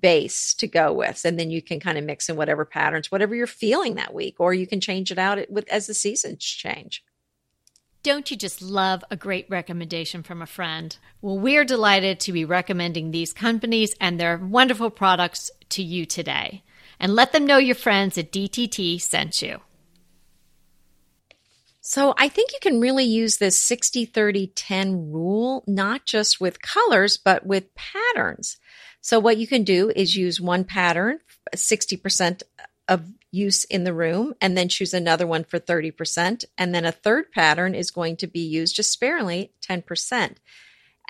base 0.00 0.54
to 0.54 0.66
go 0.68 0.92
with 0.92 1.24
and 1.24 1.38
then 1.38 1.50
you 1.50 1.60
can 1.60 1.80
kind 1.80 1.98
of 1.98 2.04
mix 2.04 2.28
in 2.28 2.36
whatever 2.36 2.64
patterns 2.64 3.10
whatever 3.10 3.34
you're 3.34 3.44
feeling 3.44 3.96
that 3.96 4.14
week 4.14 4.36
or 4.38 4.54
you 4.54 4.64
can 4.64 4.80
change 4.80 5.10
it 5.10 5.18
out 5.18 5.50
with 5.50 5.68
as 5.68 5.88
the 5.88 5.94
seasons 5.94 6.44
change 6.44 7.02
don't 8.04 8.30
you 8.30 8.36
just 8.36 8.62
love 8.62 9.04
a 9.10 9.16
great 9.16 9.44
recommendation 9.50 10.22
from 10.22 10.40
a 10.40 10.46
friend? 10.46 10.96
Well, 11.20 11.38
we're 11.38 11.66
delighted 11.66 12.18
to 12.20 12.32
be 12.32 12.46
recommending 12.46 13.10
these 13.10 13.34
companies 13.34 13.94
and 14.00 14.18
their 14.18 14.38
wonderful 14.38 14.88
products 14.88 15.50
to 15.70 15.82
you 15.82 16.06
today 16.06 16.62
and 17.00 17.14
let 17.14 17.32
them 17.32 17.46
know 17.46 17.56
your 17.56 17.74
friends 17.74 18.18
at 18.18 18.30
DTT 18.30 19.00
sent 19.00 19.42
you. 19.42 19.60
So 21.80 22.14
I 22.18 22.28
think 22.28 22.52
you 22.52 22.58
can 22.60 22.80
really 22.80 23.04
use 23.04 23.38
this 23.38 23.60
60 23.60 24.04
30 24.04 24.48
10 24.48 25.10
rule, 25.10 25.64
not 25.66 26.04
just 26.04 26.40
with 26.40 26.62
colors, 26.62 27.16
but 27.16 27.46
with 27.46 27.74
patterns. 27.74 28.58
So 29.00 29.18
what 29.18 29.38
you 29.38 29.46
can 29.46 29.64
do 29.64 29.90
is 29.96 30.14
use 30.14 30.40
one 30.40 30.64
pattern, 30.64 31.20
60% 31.56 32.42
of 32.86 33.08
use 33.30 33.64
in 33.64 33.84
the 33.84 33.94
room, 33.94 34.34
and 34.42 34.58
then 34.58 34.68
choose 34.68 34.92
another 34.92 35.26
one 35.26 35.44
for 35.44 35.58
30%. 35.58 36.44
And 36.58 36.74
then 36.74 36.84
a 36.84 36.92
third 36.92 37.32
pattern 37.32 37.74
is 37.74 37.90
going 37.90 38.18
to 38.18 38.26
be 38.26 38.40
used 38.40 38.76
just 38.76 38.92
sparingly, 38.92 39.52
10%. 39.66 40.36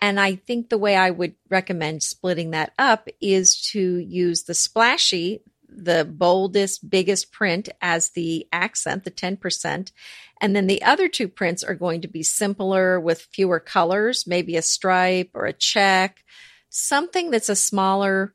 And 0.01 0.21
I 0.21 0.37
think 0.37 0.69
the 0.69 0.79
way 0.79 0.97
I 0.97 1.11
would 1.11 1.35
recommend 1.51 2.03
splitting 2.03 2.53
that 2.53 2.73
up 2.79 3.09
is 3.21 3.61
to 3.73 3.99
use 3.99 4.45
the 4.45 4.55
splashy, 4.55 5.43
the 5.85 6.05
boldest, 6.05 6.89
biggest 6.89 7.33
print 7.33 7.69
as 7.81 8.11
the 8.11 8.47
accent, 8.53 9.05
the 9.05 9.11
10%. 9.11 9.93
And 10.41 10.57
then 10.57 10.67
the 10.67 10.83
other 10.83 11.09
two 11.09 11.29
prints 11.29 11.63
are 11.63 11.75
going 11.75 12.03
to 12.03 12.09
be 12.09 12.23
simpler 12.23 13.01
with 13.01 13.29
fewer 13.33 13.61
colors, 13.61 14.27
maybe 14.27 14.57
a 14.57 14.63
stripe 14.63 15.31
or 15.35 15.47
a 15.47 15.53
check, 15.53 16.25
something 16.69 17.31
that's 17.31 17.49
a 17.49 17.57
smaller 17.57 18.35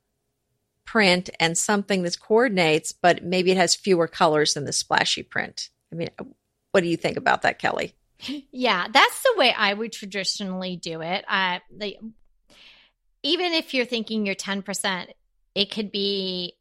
print 0.85 1.29
and 1.39 1.57
something 1.57 2.03
that 2.03 2.19
coordinates, 2.19 2.91
but 2.91 3.23
maybe 3.23 3.51
it 3.51 3.57
has 3.57 3.75
fewer 3.75 4.07
colors 4.07 4.53
than 4.53 4.65
the 4.65 4.73
splashy 4.73 5.23
print. 5.23 5.69
I 5.91 5.95
mean, 5.95 6.09
what 6.71 6.81
do 6.81 6.87
you 6.87 6.97
think 6.97 7.17
about 7.17 7.41
that, 7.41 7.57
Kelly? 7.59 7.93
Yeah, 8.51 8.87
that's 8.91 9.23
the 9.23 9.33
way 9.35 9.51
I 9.51 9.73
would 9.73 9.91
traditionally 9.91 10.75
do 10.77 11.01
it. 11.01 11.25
The, 11.75 11.97
even 13.23 13.53
if 13.53 13.73
you're 13.73 13.85
thinking 13.85 14.25
you're 14.25 14.35
10%, 14.35 15.07
it 15.55 15.71
could 15.71 15.91
be 15.91 16.53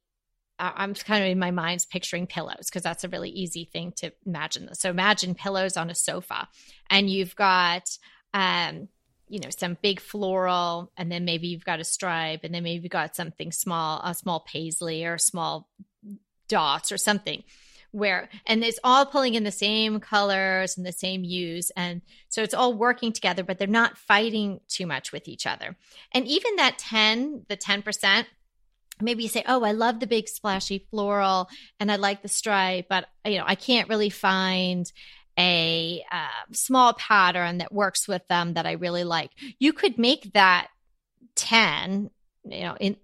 I'm 0.77 0.95
kind 0.95 1.25
of 1.25 1.31
in 1.31 1.39
my 1.39 1.51
mind's 1.51 1.85
picturing 1.85 2.27
pillows 2.27 2.67
because 2.67 2.83
that's 2.83 3.05
a 3.05 3.09
really 3.09 3.31
easy 3.31 3.65
thing 3.65 3.93
to 3.97 4.13
imagine. 4.25 4.75
So 4.75 4.91
imagine 4.91 5.35
pillows 5.35 5.77
on 5.77 5.91
a 5.91 5.95
sofa, 5.95 6.49
and 6.89 7.11
you've 7.11 7.37
got, 7.37 7.89
um, 8.33 8.89
you 9.29 9.41
know, 9.41 9.51
some 9.51 9.77
big 9.83 10.01
floral, 10.01 10.93
and 10.97 11.11
then 11.11 11.25
maybe 11.25 11.49
you've 11.49 11.65
got 11.65 11.81
a 11.81 11.85
stripe, 11.85 12.41
and 12.45 12.55
then 12.55 12.63
maybe 12.63 12.83
you've 12.83 12.91
got 12.91 13.17
something 13.17 13.53
small, 13.53 14.01
a 14.05 14.15
small 14.15 14.41
paisley 14.41 15.05
or 15.05 15.19
small 15.19 15.69
dots 16.49 16.93
or 16.93 16.99
something. 16.99 17.43
Where 17.91 18.29
and 18.45 18.65
it's 18.65 18.81
all 18.83 19.07
pulling 19.07 19.35
in 19.35 19.45
the 19.45 19.53
same 19.53 20.01
colors 20.01 20.77
and 20.77 20.85
the 20.85 20.91
same 20.91 21.23
hues, 21.23 21.71
and 21.77 22.03
so 22.29 22.43
it's 22.43 22.55
all 22.55 22.75
working 22.75 23.13
together, 23.13 23.45
but 23.45 23.59
they're 23.59 23.69
not 23.69 23.97
fighting 23.97 24.59
too 24.67 24.85
much 24.85 25.13
with 25.13 25.29
each 25.29 25.47
other. 25.47 25.77
And 26.11 26.27
even 26.27 26.57
that 26.57 26.77
ten, 26.79 27.47
the 27.49 27.57
ten 27.57 27.83
percent 27.83 28.27
maybe 29.01 29.23
you 29.23 29.29
say, 29.29 29.45
"Oh, 29.47 29.63
I 29.65 29.73
love 29.73 30.01
the 30.01 30.07
big 30.07 30.29
splashy 30.29 30.87
floral 30.91 31.49
and 31.81 31.91
I 31.91 31.97
like 31.97 32.23
the 32.23 32.29
stripe, 32.29 32.87
but 32.89 33.07
you 33.25 33.39
know, 33.39 33.45
I 33.47 33.55
can't 33.55 33.89
really 33.89 34.11
find 34.11 34.91
a 35.39 36.05
uh, 36.13 36.53
small 36.53 36.93
pattern 36.95 37.59
that 37.59 37.73
works 37.73 38.07
with 38.07 38.27
them 38.29 38.55
that 38.55 38.67
I 38.67 38.73
really 38.73 39.05
like." 39.05 39.31
You 39.59 39.73
could 39.73 39.99
make 39.99 40.33
that 40.35 40.69
10, 41.37 42.11
you 42.45 42.61
know, 42.61 42.77
in 42.79 42.97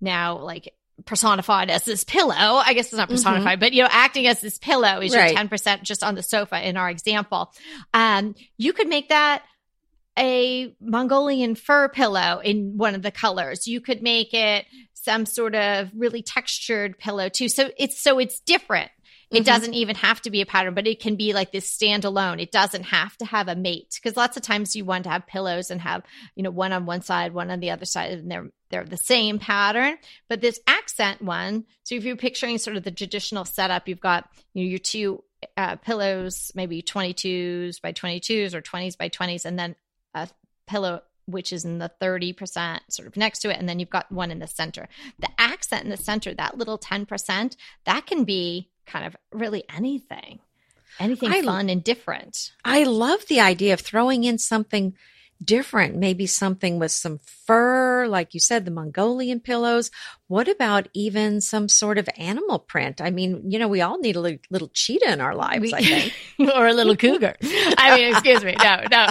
now 0.00 0.38
like 0.38 0.74
personified 1.04 1.70
as 1.70 1.84
this 1.84 2.04
pillow. 2.04 2.34
I 2.34 2.74
guess 2.74 2.86
it's 2.86 2.94
not 2.94 3.08
mm-hmm. 3.08 3.14
personified, 3.14 3.54
mm-hmm. 3.54 3.60
but 3.60 3.72
you 3.72 3.82
know, 3.82 3.88
acting 3.90 4.26
as 4.26 4.40
this 4.40 4.58
pillow 4.58 5.00
is 5.00 5.14
right. 5.14 5.32
your 5.32 5.44
10% 5.44 5.82
just 5.82 6.04
on 6.04 6.14
the 6.14 6.22
sofa 6.22 6.66
in 6.66 6.76
our 6.76 6.90
example. 6.90 7.52
Um, 7.94 8.34
you 8.56 8.72
could 8.72 8.88
make 8.88 9.08
that 9.08 9.42
a 10.18 10.74
Mongolian 10.80 11.54
fur 11.54 11.88
pillow 11.88 12.40
in 12.44 12.76
one 12.76 12.94
of 12.94 13.02
the 13.02 13.10
colors. 13.10 13.66
You 13.66 13.80
could 13.80 14.02
make 14.02 14.34
it 14.34 14.66
some 15.02 15.26
sort 15.26 15.54
of 15.54 15.90
really 15.96 16.22
textured 16.22 16.98
pillow 16.98 17.28
too. 17.28 17.48
So 17.48 17.70
it's 17.76 18.00
so 18.00 18.18
it's 18.18 18.40
different. 18.40 18.90
It 19.30 19.36
mm-hmm. 19.36 19.44
doesn't 19.44 19.74
even 19.74 19.96
have 19.96 20.20
to 20.22 20.30
be 20.30 20.42
a 20.42 20.46
pattern, 20.46 20.74
but 20.74 20.86
it 20.86 21.00
can 21.00 21.16
be 21.16 21.32
like 21.32 21.52
this 21.52 21.74
standalone. 21.74 22.40
It 22.40 22.52
doesn't 22.52 22.84
have 22.84 23.16
to 23.16 23.24
have 23.24 23.48
a 23.48 23.56
mate 23.56 23.98
because 24.00 24.16
lots 24.16 24.36
of 24.36 24.42
times 24.42 24.76
you 24.76 24.84
want 24.84 25.04
to 25.04 25.10
have 25.10 25.26
pillows 25.26 25.70
and 25.70 25.80
have, 25.80 26.02
you 26.36 26.42
know, 26.42 26.50
one 26.50 26.72
on 26.72 26.84
one 26.84 27.00
side, 27.00 27.32
one 27.32 27.50
on 27.50 27.60
the 27.60 27.70
other 27.70 27.86
side, 27.86 28.12
and 28.12 28.30
they're 28.30 28.50
they're 28.70 28.84
the 28.84 28.98
same 28.98 29.38
pattern. 29.38 29.96
But 30.28 30.40
this 30.40 30.60
accent 30.66 31.22
one, 31.22 31.64
so 31.82 31.94
if 31.94 32.04
you're 32.04 32.16
picturing 32.16 32.58
sort 32.58 32.76
of 32.76 32.84
the 32.84 32.90
traditional 32.90 33.44
setup, 33.44 33.88
you've 33.88 34.00
got 34.00 34.28
you 34.52 34.64
know, 34.64 34.70
your 34.70 34.78
two 34.78 35.24
uh, 35.56 35.76
pillows, 35.76 36.52
maybe 36.54 36.82
22s 36.82 37.80
by 37.80 37.92
22s 37.92 38.54
or 38.54 38.60
20s 38.60 38.98
by 38.98 39.08
20s, 39.08 39.46
and 39.46 39.58
then 39.58 39.76
a 40.14 40.28
pillow 40.66 41.02
which 41.26 41.52
is 41.52 41.64
in 41.64 41.78
the 41.78 41.90
30% 42.00 42.80
sort 42.88 43.08
of 43.08 43.16
next 43.16 43.40
to 43.40 43.50
it. 43.50 43.58
And 43.58 43.68
then 43.68 43.78
you've 43.78 43.90
got 43.90 44.10
one 44.10 44.30
in 44.30 44.38
the 44.38 44.46
center. 44.46 44.88
The 45.18 45.28
accent 45.38 45.84
in 45.84 45.90
the 45.90 45.96
center, 45.96 46.34
that 46.34 46.58
little 46.58 46.78
10%, 46.78 47.56
that 47.84 48.06
can 48.06 48.24
be 48.24 48.70
kind 48.86 49.06
of 49.06 49.16
really 49.32 49.64
anything, 49.74 50.40
anything 50.98 51.30
I, 51.30 51.42
fun 51.42 51.68
and 51.68 51.82
different. 51.82 52.52
I 52.64 52.84
love 52.84 53.26
the 53.28 53.40
idea 53.40 53.74
of 53.74 53.80
throwing 53.80 54.24
in 54.24 54.38
something 54.38 54.94
different. 55.44 55.96
Maybe 55.96 56.26
something 56.26 56.78
with 56.78 56.92
some 56.92 57.18
fur, 57.46 58.06
like 58.06 58.34
you 58.34 58.40
said, 58.40 58.64
the 58.64 58.70
Mongolian 58.70 59.40
pillows. 59.40 59.90
What 60.28 60.48
about 60.48 60.88
even 60.94 61.40
some 61.40 61.68
sort 61.68 61.98
of 61.98 62.08
animal 62.16 62.58
print? 62.58 63.00
I 63.00 63.10
mean, 63.10 63.50
you 63.50 63.58
know, 63.58 63.68
we 63.68 63.80
all 63.80 63.98
need 63.98 64.16
a 64.16 64.20
little, 64.20 64.38
little 64.50 64.70
cheetah 64.72 65.12
in 65.12 65.20
our 65.20 65.34
lives, 65.34 65.62
We- 65.62 65.74
I 65.74 65.82
think. 66.38 66.54
or 66.54 66.66
a 66.66 66.72
little 66.74 66.96
cougar. 66.96 67.36
I 67.42 67.96
mean, 67.96 68.12
excuse 68.12 68.42
me. 68.44 68.54
No, 68.62 68.84
no. 68.90 69.04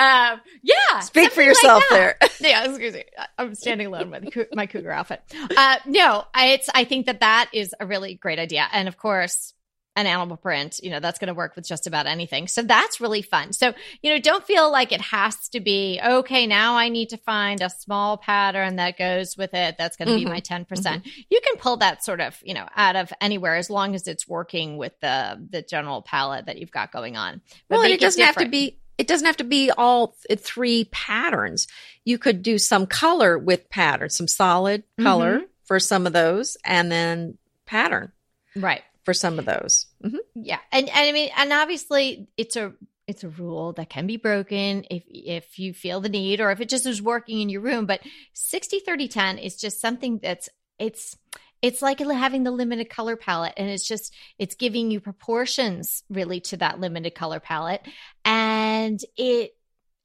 Um, 0.00 0.40
yeah. 0.62 1.00
Speak 1.00 1.30
for 1.32 1.42
something 1.42 1.46
like 1.46 1.46
yourself 1.46 1.84
there. 1.90 2.16
yeah, 2.40 2.64
excuse 2.68 2.94
me. 2.94 3.04
I'm 3.38 3.54
standing 3.54 3.86
alone 3.88 4.10
with 4.10 4.48
my 4.54 4.66
cougar 4.66 4.90
outfit. 4.90 5.22
Uh, 5.56 5.76
no, 5.86 6.24
I- 6.34 6.48
it's. 6.48 6.68
I 6.74 6.84
think 6.84 7.06
that 7.06 7.20
that 7.20 7.50
is 7.52 7.74
a 7.78 7.86
really 7.86 8.14
great 8.14 8.38
idea, 8.38 8.66
and 8.72 8.88
of 8.88 8.96
course, 8.96 9.54
an 9.98 10.06
animal 10.06 10.36
print. 10.36 10.80
You 10.82 10.90
know, 10.90 11.00
that's 11.00 11.18
going 11.18 11.28
to 11.28 11.34
work 11.34 11.56
with 11.56 11.66
just 11.66 11.86
about 11.86 12.06
anything. 12.06 12.46
So 12.48 12.62
that's 12.62 13.00
really 13.00 13.22
fun. 13.22 13.52
So 13.52 13.74
you 14.02 14.12
know, 14.12 14.20
don't 14.20 14.44
feel 14.44 14.70
like 14.70 14.92
it 14.92 15.00
has 15.00 15.48
to 15.50 15.60
be 15.60 16.00
okay. 16.04 16.46
Now 16.46 16.76
I 16.76 16.88
need 16.88 17.10
to 17.10 17.16
find 17.16 17.60
a 17.60 17.68
small 17.68 18.16
pattern 18.16 18.76
that 18.76 18.96
goes 18.96 19.36
with 19.36 19.54
it. 19.54 19.76
That's 19.76 19.96
going 19.96 20.08
to 20.08 20.14
be 20.16 20.24
Mhm. 20.24 20.28
my 20.30 20.40
ten 20.40 20.64
percent. 20.64 21.06
You 21.28 21.40
can 21.46 21.56
pull 21.58 21.78
that 21.78 22.04
sort 22.04 22.20
of 22.20 22.38
you 22.44 22.54
know 22.54 22.66
out 22.76 22.96
of 22.96 23.12
anywhere 23.20 23.56
as 23.56 23.68
long 23.70 23.94
as 23.94 24.06
it's 24.06 24.28
working 24.28 24.76
with 24.76 24.98
the 25.00 25.44
the 25.50 25.62
general 25.62 26.02
palette 26.02 26.46
that 26.46 26.58
you've 26.58 26.70
got 26.70 26.92
going 26.92 27.16
on. 27.16 27.40
But 27.68 27.78
Well, 27.78 27.90
it 27.90 28.00
doesn't 28.00 28.22
have 28.22 28.36
to 28.36 28.48
be. 28.48 28.78
It 28.98 29.06
doesn't 29.06 29.26
have 29.26 29.36
to 29.36 29.44
be 29.44 29.70
all 29.70 30.16
three 30.36 30.84
patterns. 30.86 31.68
You 32.04 32.18
could 32.18 32.42
do 32.42 32.58
some 32.58 32.86
color 32.86 33.38
with 33.38 33.70
pattern, 33.70 34.10
some 34.10 34.26
solid 34.26 34.82
color 35.00 35.42
for 35.64 35.78
some 35.78 36.06
of 36.06 36.12
those, 36.12 36.56
and 36.64 36.90
then 36.90 37.38
pattern 37.66 38.10
right. 38.56 38.82
For 39.08 39.14
some 39.14 39.38
of 39.38 39.46
those. 39.46 39.86
hmm 40.02 40.18
Yeah, 40.34 40.58
and 40.70 40.86
and 40.86 41.08
I 41.08 41.12
mean, 41.12 41.30
and 41.34 41.50
obviously, 41.50 42.28
it's 42.36 42.56
a 42.56 42.74
it's 43.06 43.24
a 43.24 43.30
rule 43.30 43.72
that 43.72 43.88
can 43.88 44.06
be 44.06 44.18
broken 44.18 44.84
if 44.90 45.02
if 45.08 45.58
you 45.58 45.72
feel 45.72 46.02
the 46.02 46.10
need 46.10 46.42
or 46.42 46.50
if 46.50 46.60
it 46.60 46.68
just 46.68 46.84
is 46.84 47.00
working 47.00 47.40
in 47.40 47.48
your 47.48 47.62
room. 47.62 47.86
But 47.86 48.02
60 48.34 48.80
30 48.80 49.08
10 49.08 49.38
is 49.38 49.56
just 49.56 49.80
something 49.80 50.20
that's 50.22 50.50
it's 50.78 51.16
it's 51.62 51.80
like 51.80 52.00
having 52.00 52.42
the 52.42 52.50
limited 52.50 52.90
color 52.90 53.16
palette 53.16 53.54
and 53.56 53.70
it's 53.70 53.88
just 53.88 54.14
it's 54.38 54.56
giving 54.56 54.90
you 54.90 55.00
proportions 55.00 56.02
really 56.10 56.40
to 56.40 56.58
that 56.58 56.78
limited 56.78 57.14
color 57.14 57.40
palette 57.40 57.80
and 58.26 59.00
it 59.16 59.52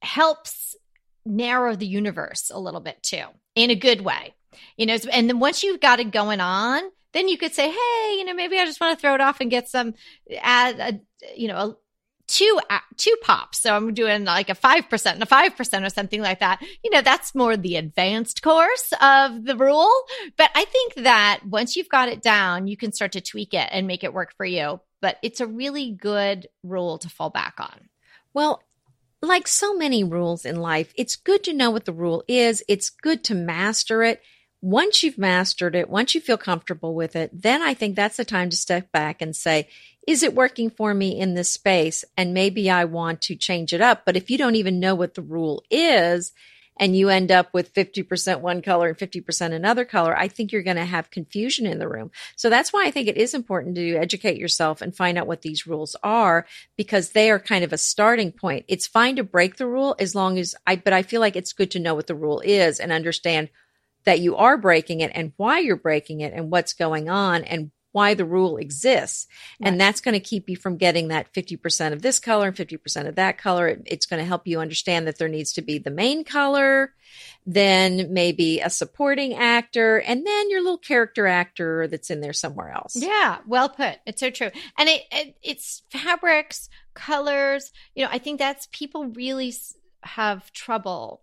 helps 0.02 0.78
narrow 1.26 1.76
the 1.76 1.86
universe 1.86 2.50
a 2.54 2.60
little 2.60 2.80
bit 2.80 3.04
too 3.04 3.26
in 3.56 3.70
a 3.70 3.76
good 3.76 4.02
way 4.02 4.34
you 4.78 4.86
know 4.86 4.98
and 5.12 5.30
then 5.30 5.40
once 5.40 5.62
you've 5.62 5.80
got 5.80 6.00
it 6.00 6.12
going 6.12 6.40
on 6.42 6.82
then 7.14 7.28
you 7.28 7.38
could 7.38 7.54
say 7.54 7.70
hey 7.70 8.16
you 8.18 8.26
know 8.26 8.34
maybe 8.34 8.58
i 8.58 8.66
just 8.66 8.82
want 8.82 8.98
to 8.98 9.02
throw 9.02 9.14
it 9.16 9.22
off 9.22 9.40
and 9.40 9.52
get 9.52 9.70
some 9.70 9.94
add 10.42 10.80
a 10.80 11.34
you 11.36 11.48
know 11.48 11.58
a 11.58 11.76
two 12.28 12.60
two 12.98 13.16
pops. 13.22 13.60
So 13.60 13.76
i'm 13.76 13.94
doing 13.94 14.24
like 14.26 14.50
a 14.50 14.56
5% 14.56 15.14
and 15.14 15.24
a 15.24 15.26
5% 15.26 15.86
or 15.86 15.90
something 15.90 16.22
like 16.22 16.40
that. 16.40 16.62
You 16.84 16.92
know 16.92 17.02
that's 17.02 17.36
more 17.36 17.58
the 17.58 17.76
advanced 17.76 18.42
course 18.42 18.94
of 19.02 19.46
the 19.46 19.56
rule. 19.56 19.92
But 20.38 20.52
i 20.56 20.66
think 20.66 20.96
that 20.96 21.42
once 21.46 21.76
you've 21.76 21.90
got 21.90 22.10
it 22.10 22.22
down 22.22 22.68
you 22.68 22.78
can 22.78 22.92
start 22.92 23.14
to 23.14 23.22
tweak 23.22 23.54
it 23.54 23.70
and 23.72 23.88
make 23.88 24.04
it 24.04 24.14
work 24.14 24.34
for 24.36 24.46
you. 24.46 24.80
But 25.02 25.18
it's 25.22 25.42
a 25.42 25.48
really 25.48 25.92
good 25.92 26.48
rule 26.64 26.98
to 27.00 27.10
fall 27.10 27.30
back 27.30 27.56
on. 27.60 27.90
Well, 28.34 28.64
like 29.22 29.48
so 29.48 29.76
many 29.76 30.04
rules 30.04 30.46
in 30.46 30.56
life, 30.56 30.94
it's 30.98 31.16
good 31.16 31.44
to 31.46 31.54
know 31.54 31.72
what 31.72 31.86
the 31.86 31.94
rule 31.94 32.24
is. 32.28 32.64
It's 32.68 32.90
good 32.90 33.24
to 33.26 33.36
master 33.36 34.04
it. 34.04 34.22
Once 34.64 35.04
you've 35.04 35.18
mastered 35.18 35.76
it, 35.76 35.90
once 35.90 36.16
you 36.16 36.22
feel 36.22 36.38
comfortable 36.38 36.96
with 36.96 37.18
it, 37.18 37.30
then 37.34 37.62
I 37.62 37.74
think 37.74 37.98
that's 37.98 38.16
the 38.16 38.24
time 38.24 38.50
to 38.50 38.56
step 38.56 38.90
back 38.94 39.22
and 39.22 39.36
say, 39.36 39.68
is 40.08 40.24
it 40.24 40.34
working 40.34 40.70
for 40.70 40.94
me 40.94 41.20
in 41.20 41.34
this 41.34 41.52
space? 41.52 42.06
And 42.16 42.34
maybe 42.34 42.70
I 42.70 42.86
want 42.86 43.22
to 43.24 43.36
change 43.36 43.74
it 43.74 43.82
up. 43.82 44.06
But 44.06 44.16
if 44.16 44.32
you 44.32 44.38
don't 44.38 44.56
even 44.56 44.80
know 44.80 44.96
what 44.96 45.16
the 45.16 45.22
rule 45.22 45.66
is, 45.70 46.32
and 46.80 46.96
you 46.96 47.10
end 47.10 47.30
up 47.30 47.54
with 47.54 47.74
50% 47.74 48.40
one 48.40 48.62
color 48.62 48.88
and 48.88 48.98
50% 48.98 49.52
another 49.52 49.84
color, 49.86 50.18
I 50.18 50.30
think 50.30 50.52
you're 50.52 50.64
going 50.64 50.78
to 50.78 50.86
have 50.86 51.12
confusion 51.12 51.66
in 51.66 51.78
the 51.78 51.88
room. 51.88 52.10
So 52.36 52.50
that's 52.50 52.74
why 52.74 52.86
I 52.86 52.92
think 52.92 53.08
it 53.08 53.18
is 53.18 53.34
important 53.34 53.76
to 53.76 53.96
educate 53.98 54.38
yourself 54.38 54.82
and 54.82 54.96
find 54.96 55.18
out 55.18 55.28
what 55.28 55.42
these 55.42 55.68
rules 55.68 55.96
are 56.04 56.48
because 56.78 57.12
they 57.12 57.30
are 57.30 57.38
kind 57.38 57.64
of 57.64 57.74
a 57.74 57.78
starting 57.78 58.32
point. 58.32 58.66
It's 58.68 58.88
fine 58.88 59.18
to 59.18 59.24
break 59.24 59.58
the 59.58 59.68
rule 59.68 59.96
as 60.00 60.16
long 60.16 60.40
as 60.40 60.56
I, 60.66 60.78
but 60.78 60.94
I 60.94 61.04
feel 61.04 61.22
like 61.22 61.36
it's 61.36 61.54
good 61.54 61.72
to 61.72 61.80
know 61.80 61.96
what 61.96 62.08
the 62.08 62.16
rule 62.16 62.42
is 62.44 62.80
and 62.80 62.92
understand 62.92 63.50
that 64.06 64.20
you 64.20 64.36
are 64.36 64.58
breaking 64.58 65.02
it 65.02 65.12
and 65.14 65.34
why 65.38 65.60
you're 65.60 65.76
breaking 65.76 66.22
it 66.22 66.34
and 66.34 66.52
what's 66.52 66.74
going 66.74 67.10
on 67.10 67.44
and 67.44 67.72
why 67.94 68.16
the 68.16 68.26
rule 68.26 68.58
exists. 68.58 69.28
And 69.62 69.80
that's 69.80 70.02
going 70.02 70.16
to 70.16 70.20
keep 70.20 70.50
you 70.50 70.58
from 70.58 70.78
getting 70.78 71.10
that 71.10 71.32
50% 71.32 71.94
of 71.94 72.02
this 72.02 72.20
color 72.20 72.48
and 72.48 72.56
50% 72.58 73.08
of 73.08 73.16
that 73.16 73.38
color. 73.38 73.68
It- 73.68 73.84
it's 73.86 74.08
going 74.08 74.20
to 74.20 74.26
help 74.26 74.48
you 74.48 74.60
understand 74.60 75.06
that 75.06 75.20
there 75.20 75.28
needs 75.28 75.54
to 75.54 75.62
be 75.62 75.78
the 75.78 75.92
main 75.92 76.24
color, 76.24 76.96
then 77.46 78.12
maybe 78.12 78.60
a 78.62 78.70
supporting 78.72 79.36
actor, 79.36 80.00
and 80.00 80.26
then 80.26 80.50
your 80.50 80.62
little 80.62 80.80
character 80.80 81.28
actor 81.28 81.88
that's 81.88 82.10
in 82.10 82.20
there 82.22 82.34
somewhere 82.34 82.72
else. 82.72 82.96
Yeah, 82.96 83.38
well 83.46 83.70
put. 83.70 84.00
It's 84.08 84.20
so 84.22 84.32
true. 84.32 84.50
And 84.78 84.90
it, 84.90 85.04
it 85.12 85.36
it's 85.44 85.84
fabrics, 85.92 86.70
colors. 86.96 87.72
You 87.94 88.06
know, 88.06 88.10
I 88.12 88.18
think 88.18 88.40
that's 88.40 88.68
people 88.72 89.06
really 89.06 89.54
have 90.02 90.52
trouble 90.52 91.22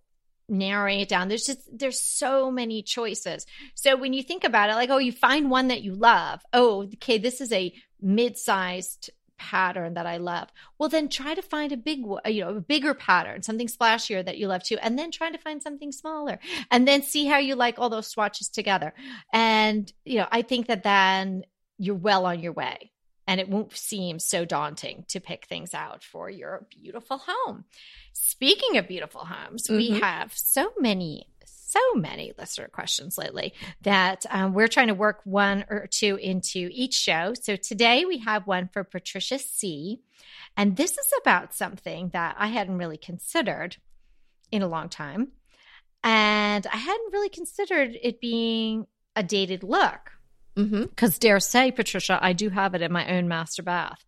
narrowing 0.51 1.01
it 1.01 1.09
down. 1.09 1.29
There's 1.29 1.47
just 1.47 1.61
there's 1.73 2.01
so 2.01 2.51
many 2.51 2.83
choices. 2.83 3.47
So 3.75 3.97
when 3.97 4.13
you 4.13 4.23
think 4.23 4.45
about 4.45 4.71
it, 4.71 4.75
like 4.75 4.91
oh, 4.91 4.99
you 4.99 5.13
find 5.13 5.51
one 5.51 5.69
that 5.69 5.83
you 5.83 5.95
love. 5.95 6.43
Oh, 6.53 6.83
okay, 6.95 7.19
this 7.19 7.41
is 7.41 7.53
a 7.53 7.73
mid-sized 8.01 9.11
pattern 9.39 9.95
that 9.95 10.07
I 10.07 10.19
love. 10.19 10.49
Well, 10.79 10.91
then 10.91 11.09
try 11.09 11.35
to 11.35 11.41
find 11.41 11.73
a 11.73 11.77
big, 11.77 12.01
you 12.27 12.45
know, 12.45 12.57
a 12.57 12.61
bigger 12.61 12.93
pattern, 12.93 13.43
something 13.43 13.69
splashier 13.69 14.25
that 14.25 14.37
you 14.37 14.47
love 14.47 14.63
too, 14.63 14.77
and 14.83 14.99
then 14.99 15.11
try 15.11 15.31
to 15.31 15.39
find 15.39 15.63
something 15.63 15.93
smaller, 15.93 16.39
and 16.71 16.87
then 16.87 17.03
see 17.03 17.25
how 17.25 17.39
you 17.39 17.55
like 17.55 17.79
all 17.79 17.89
those 17.89 18.07
swatches 18.07 18.49
together. 18.51 18.93
And 19.33 19.91
you 20.05 20.19
know, 20.19 20.29
I 20.31 20.43
think 20.43 20.67
that 20.67 20.83
then 20.83 21.45
you're 21.79 21.95
well 21.95 22.27
on 22.27 22.41
your 22.41 22.53
way, 22.53 22.93
and 23.31 23.41
it 23.41 23.49
won't 23.49 23.77
seem 23.77 24.19
so 24.19 24.45
daunting 24.45 25.05
to 25.07 25.21
pick 25.21 25.45
things 25.47 25.73
out 25.73 26.03
for 26.03 26.29
your 26.29 26.67
beautiful 26.69 27.23
home. 27.25 27.65
Speaking 28.13 28.77
of 28.77 28.89
beautiful 28.89 29.25
homes, 29.25 29.71
we 29.71 29.93
Mhm. 29.93 30.01
have 30.01 30.37
so 30.37 30.73
many. 30.79 31.29
So 31.47 31.79
many 31.95 32.33
listener 32.37 32.67
questions 32.67 33.17
lately 33.17 33.55
that 33.83 34.27
um, 34.29 34.55
we're 34.55 34.67
trying 34.67 34.89
to 34.89 34.95
work 34.95 35.21
one 35.23 35.65
or 35.71 35.87
two 35.87 36.17
into 36.17 36.69
each 36.73 36.95
show. 36.95 37.33
So 37.41 37.55
today 37.55 38.05
we 38.05 38.19
have 38.19 38.49
one 38.49 38.67
for 38.73 38.83
Patricia 38.83 39.39
C. 39.39 40.01
And 40.57 40.77
this 40.77 40.99
is 40.99 41.13
about 41.21 41.55
something 41.55 42.09
that 42.09 42.35
I 42.37 42.49
hadn't 42.49 42.79
really 42.79 42.99
considered 42.99 43.77
in 44.51 44.63
a 44.63 44.67
long 44.67 44.89
time. 44.89 45.29
And 46.03 46.67
I 46.67 46.77
hadn't 46.77 47.13
really 47.13 47.29
considered 47.29 47.97
it 48.03 48.21
being 48.21 48.89
a 49.15 49.23
dated 49.23 49.63
look. 49.63 50.11
Mm-hmm. 50.57 50.83
Because, 50.83 51.19
dare 51.19 51.41
say, 51.41 51.71
Patricia, 51.71 52.19
I 52.21 52.33
do 52.33 52.49
have 52.49 52.75
it 52.75 52.83
in 52.83 52.93
my 52.93 53.17
own 53.17 53.29
master 53.29 53.63
bath. 53.63 54.05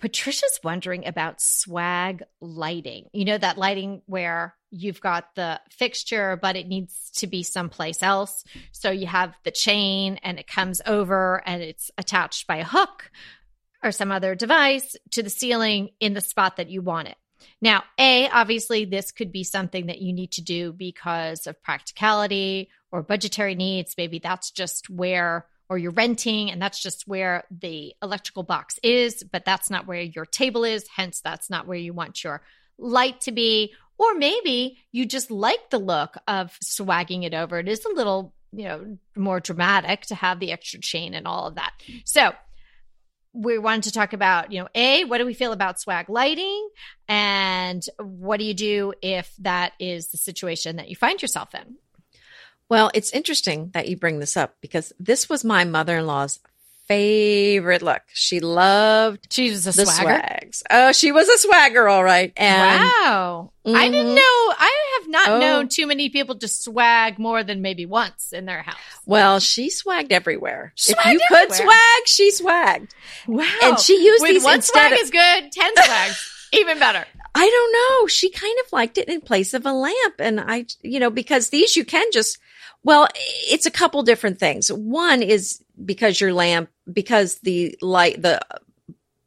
Patricia's 0.00 0.60
wondering 0.64 1.06
about 1.06 1.40
swag 1.40 2.22
lighting. 2.40 3.08
You 3.12 3.26
know, 3.26 3.38
that 3.38 3.58
lighting 3.58 4.00
where 4.06 4.56
you've 4.70 5.00
got 5.00 5.34
the 5.34 5.60
fixture, 5.70 6.38
but 6.40 6.56
it 6.56 6.66
needs 6.66 7.10
to 7.16 7.26
be 7.26 7.42
someplace 7.42 8.02
else. 8.02 8.44
So 8.72 8.90
you 8.90 9.06
have 9.06 9.34
the 9.44 9.50
chain 9.50 10.18
and 10.22 10.38
it 10.38 10.46
comes 10.46 10.80
over 10.86 11.42
and 11.46 11.62
it's 11.62 11.90
attached 11.98 12.46
by 12.46 12.56
a 12.56 12.64
hook 12.64 13.10
or 13.82 13.92
some 13.92 14.10
other 14.10 14.34
device 14.34 14.96
to 15.10 15.22
the 15.22 15.30
ceiling 15.30 15.90
in 16.00 16.14
the 16.14 16.20
spot 16.20 16.56
that 16.56 16.70
you 16.70 16.80
want 16.80 17.08
it. 17.08 17.16
Now, 17.60 17.84
A, 17.98 18.28
obviously, 18.28 18.84
this 18.84 19.12
could 19.12 19.32
be 19.32 19.44
something 19.44 19.86
that 19.86 20.00
you 20.00 20.12
need 20.12 20.32
to 20.32 20.42
do 20.42 20.72
because 20.72 21.46
of 21.46 21.62
practicality 21.62 22.70
or 22.92 23.02
budgetary 23.02 23.54
needs. 23.54 23.94
Maybe 23.96 24.18
that's 24.18 24.50
just 24.50 24.90
where, 24.90 25.46
or 25.68 25.78
you're 25.78 25.92
renting 25.92 26.50
and 26.50 26.60
that's 26.60 26.82
just 26.82 27.06
where 27.06 27.44
the 27.50 27.94
electrical 28.02 28.42
box 28.42 28.78
is, 28.82 29.22
but 29.22 29.44
that's 29.44 29.70
not 29.70 29.86
where 29.86 30.00
your 30.00 30.26
table 30.26 30.64
is. 30.64 30.86
Hence, 30.94 31.20
that's 31.20 31.50
not 31.50 31.66
where 31.66 31.78
you 31.78 31.92
want 31.92 32.24
your 32.24 32.42
light 32.78 33.20
to 33.22 33.32
be. 33.32 33.72
Or 33.98 34.14
maybe 34.14 34.78
you 34.92 35.04
just 35.04 35.30
like 35.30 35.70
the 35.70 35.78
look 35.78 36.16
of 36.26 36.56
swagging 36.62 37.22
it 37.22 37.34
over. 37.34 37.58
It 37.58 37.68
is 37.68 37.84
a 37.84 37.94
little, 37.94 38.34
you 38.52 38.64
know, 38.64 38.98
more 39.14 39.40
dramatic 39.40 40.02
to 40.06 40.14
have 40.14 40.40
the 40.40 40.52
extra 40.52 40.80
chain 40.80 41.14
and 41.14 41.26
all 41.26 41.46
of 41.46 41.56
that. 41.56 41.72
So, 42.04 42.32
we 43.32 43.58
wanted 43.58 43.84
to 43.84 43.92
talk 43.92 44.12
about, 44.12 44.50
you 44.50 44.60
know, 44.60 44.68
A, 44.74 45.04
what 45.04 45.18
do 45.18 45.26
we 45.26 45.34
feel 45.34 45.52
about 45.52 45.80
swag 45.80 46.08
lighting? 46.08 46.68
And 47.08 47.84
what 47.98 48.38
do 48.38 48.44
you 48.44 48.54
do 48.54 48.92
if 49.02 49.32
that 49.38 49.72
is 49.78 50.08
the 50.08 50.18
situation 50.18 50.76
that 50.76 50.88
you 50.88 50.96
find 50.96 51.22
yourself 51.22 51.54
in? 51.54 51.76
Well, 52.70 52.90
it's 52.94 53.10
interesting 53.10 53.70
that 53.74 53.88
you 53.88 53.96
bring 53.98 54.18
this 54.20 54.36
up 54.36 54.54
because 54.62 54.92
this 54.98 55.28
was 55.28 55.44
my 55.44 55.64
mother 55.64 55.98
in 55.98 56.06
law's 56.06 56.38
favorite 56.88 57.82
look. 57.82 58.02
She 58.12 58.40
loved 58.40 59.32
She 59.32 59.50
was 59.50 59.66
a 59.66 59.72
the 59.72 59.86
swagger. 59.86 60.20
swags. 60.20 60.62
Oh, 60.70 60.90
she 60.92 61.12
was 61.12 61.28
a 61.28 61.38
swagger, 61.38 61.88
all 61.88 62.02
right. 62.02 62.32
And 62.36 62.82
wow. 62.82 63.52
I 63.66 63.88
didn't 63.88 64.12
Mhm. 64.12 64.16
know, 64.16 64.54
I 64.58 64.98
have 64.98 65.08
not 65.08 65.28
Oh. 65.28 65.38
known 65.38 65.68
too 65.68 65.86
many 65.86 66.08
people 66.08 66.34
to 66.36 66.48
swag 66.48 67.18
more 67.18 67.44
than 67.44 67.62
maybe 67.62 67.86
once 67.86 68.32
in 68.32 68.44
their 68.46 68.62
house. 68.62 68.76
well, 69.06 69.38
she 69.38 69.68
swagged 69.68 70.10
everywhere. 70.10 70.72
if 70.76 70.96
Swagged 70.96 71.12
you 71.12 71.20
could 71.28 71.52
swag, 71.52 72.02
she 72.06 72.30
swagged. 72.32 72.90
Wow. 73.28 73.46
And 73.62 73.78
she 73.78 73.94
used 74.02 74.22
With 74.22 74.30
these 74.32 74.44
one 74.44 74.56
instead 74.56 74.88
swag 74.88 74.92
of 74.94 74.98
is 75.00 75.10
good, 75.10 75.52
10 75.52 75.72
swags, 75.84 76.30
even 76.52 76.78
better. 76.80 77.04
I 77.36 77.48
don't 77.48 77.72
know. 77.72 78.06
She 78.08 78.30
kind 78.30 78.56
of 78.66 78.72
liked 78.72 78.98
it 78.98 79.08
in 79.08 79.20
place 79.20 79.54
of 79.54 79.64
a 79.64 79.72
lamp. 79.72 80.14
And 80.18 80.40
I, 80.40 80.66
you 80.82 80.98
know, 80.98 81.10
because 81.10 81.50
these 81.50 81.76
you 81.76 81.84
can 81.84 82.06
just, 82.12 82.38
well, 82.82 83.08
it's 83.50 83.66
a 83.66 83.70
couple 83.70 84.02
different 84.02 84.38
things. 84.38 84.70
One 84.72 85.22
is 85.22 85.62
because 85.84 86.20
your 86.20 86.32
lamp, 86.32 86.70
because 86.90 87.36
the 87.36 87.76
light, 87.82 88.20
the 88.22 88.40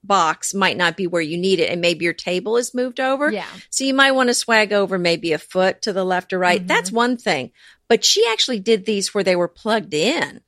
box 0.03 0.53
might 0.53 0.75
not 0.75 0.97
be 0.97 1.07
where 1.07 1.21
you 1.21 1.37
need 1.37 1.59
it 1.59 1.69
and 1.71 1.79
maybe 1.79 2.03
your 2.03 2.13
table 2.13 2.57
is 2.57 2.73
moved 2.73 2.99
over. 2.99 3.31
Yeah. 3.31 3.45
So 3.69 3.85
you 3.85 3.93
might 3.93 4.11
want 4.11 4.27
to 4.29 4.33
swag 4.33 4.73
over 4.73 4.97
maybe 4.97 5.31
a 5.31 5.37
foot 5.37 5.81
to 5.83 5.93
the 5.93 6.03
left 6.03 6.33
or 6.33 6.39
right. 6.39 6.61
Mhm. 6.61 6.67
That's 6.67 6.91
one 6.91 7.15
thing. 7.15 7.51
But 7.87 8.03
she 8.03 8.25
actually 8.29 8.59
did 8.59 8.85
these 8.85 9.13
where 9.13 9.23
they 9.23 9.35
were 9.35 9.47
plugged 9.47 9.93
in. 9.93 10.41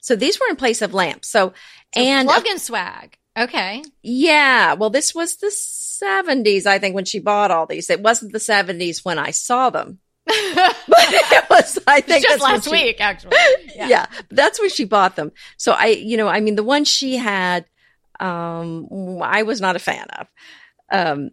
So 0.00 0.16
these 0.16 0.38
were 0.38 0.46
in 0.50 0.56
place 0.56 0.82
of 0.82 0.92
lamps. 0.94 1.28
So, 1.28 1.54
So 1.94 2.00
and 2.02 2.28
plug 2.28 2.46
and 2.46 2.60
swag. 2.60 3.16
Okay. 3.38 3.82
yeah, 4.02 4.74
well, 4.74 4.90
this 4.90 5.14
was 5.14 5.36
the 5.36 5.46
70s, 5.50 6.66
I 6.66 6.78
think, 6.78 6.94
when 6.94 7.04
she 7.04 7.20
bought 7.20 7.50
all 7.52 7.66
these. 7.66 7.88
It 7.88 8.00
wasn't 8.02 8.32
the 8.32 8.40
70s 8.40 9.04
when 9.04 9.18
I 9.18 9.30
saw 9.30 9.70
them. 9.70 10.00
But 10.28 11.06
it 11.10 11.50
was, 11.50 11.78
I 11.86 12.00
think, 12.00 12.24
just 12.24 12.42
last 12.42 12.64
she- 12.64 12.70
week, 12.70 13.00
actually. 13.00 13.36
Yeah. 13.74 14.06
that's 14.30 14.60
when 14.60 14.70
she 14.70 14.84
bought 14.84 15.16
them. 15.16 15.32
So 15.56 15.72
I, 15.72 15.86
you 15.86 16.16
know, 16.16 16.28
I 16.28 16.40
mean, 16.40 16.56
the 16.56 16.64
one 16.64 16.84
she 16.84 17.16
had, 17.16 17.64
um, 18.20 19.20
I 19.22 19.42
was 19.44 19.60
not 19.60 19.76
a 19.76 19.78
fan 19.78 20.06
of. 20.18 20.26
Um, 20.90 21.30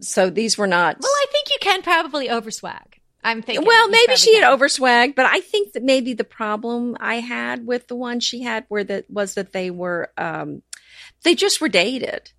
so 0.00 0.30
these 0.30 0.56
were 0.56 0.66
not. 0.66 0.96
Well, 1.00 1.10
I 1.10 1.26
think 1.32 1.48
you 1.50 1.56
can 1.60 1.82
probably 1.82 2.28
overswag. 2.28 2.98
I'm 3.24 3.42
thinking. 3.42 3.66
Well, 3.66 3.88
maybe 3.88 4.16
she 4.16 4.34
had 4.34 4.42
can. 4.44 4.58
overswagged, 4.58 5.14
but 5.14 5.26
I 5.26 5.40
think 5.40 5.72
that 5.74 5.82
maybe 5.82 6.12
the 6.14 6.24
problem 6.24 6.96
I 6.98 7.16
had 7.16 7.66
with 7.66 7.86
the 7.86 7.94
one 7.96 8.20
she 8.20 8.42
had 8.42 8.66
were 8.68 8.82
that 8.84 9.08
was 9.10 9.34
that 9.34 9.52
they 9.52 9.70
were, 9.70 10.10
um, 10.16 10.62
they 11.22 11.34
just 11.34 11.60
were 11.60 11.68
dated. 11.68 12.32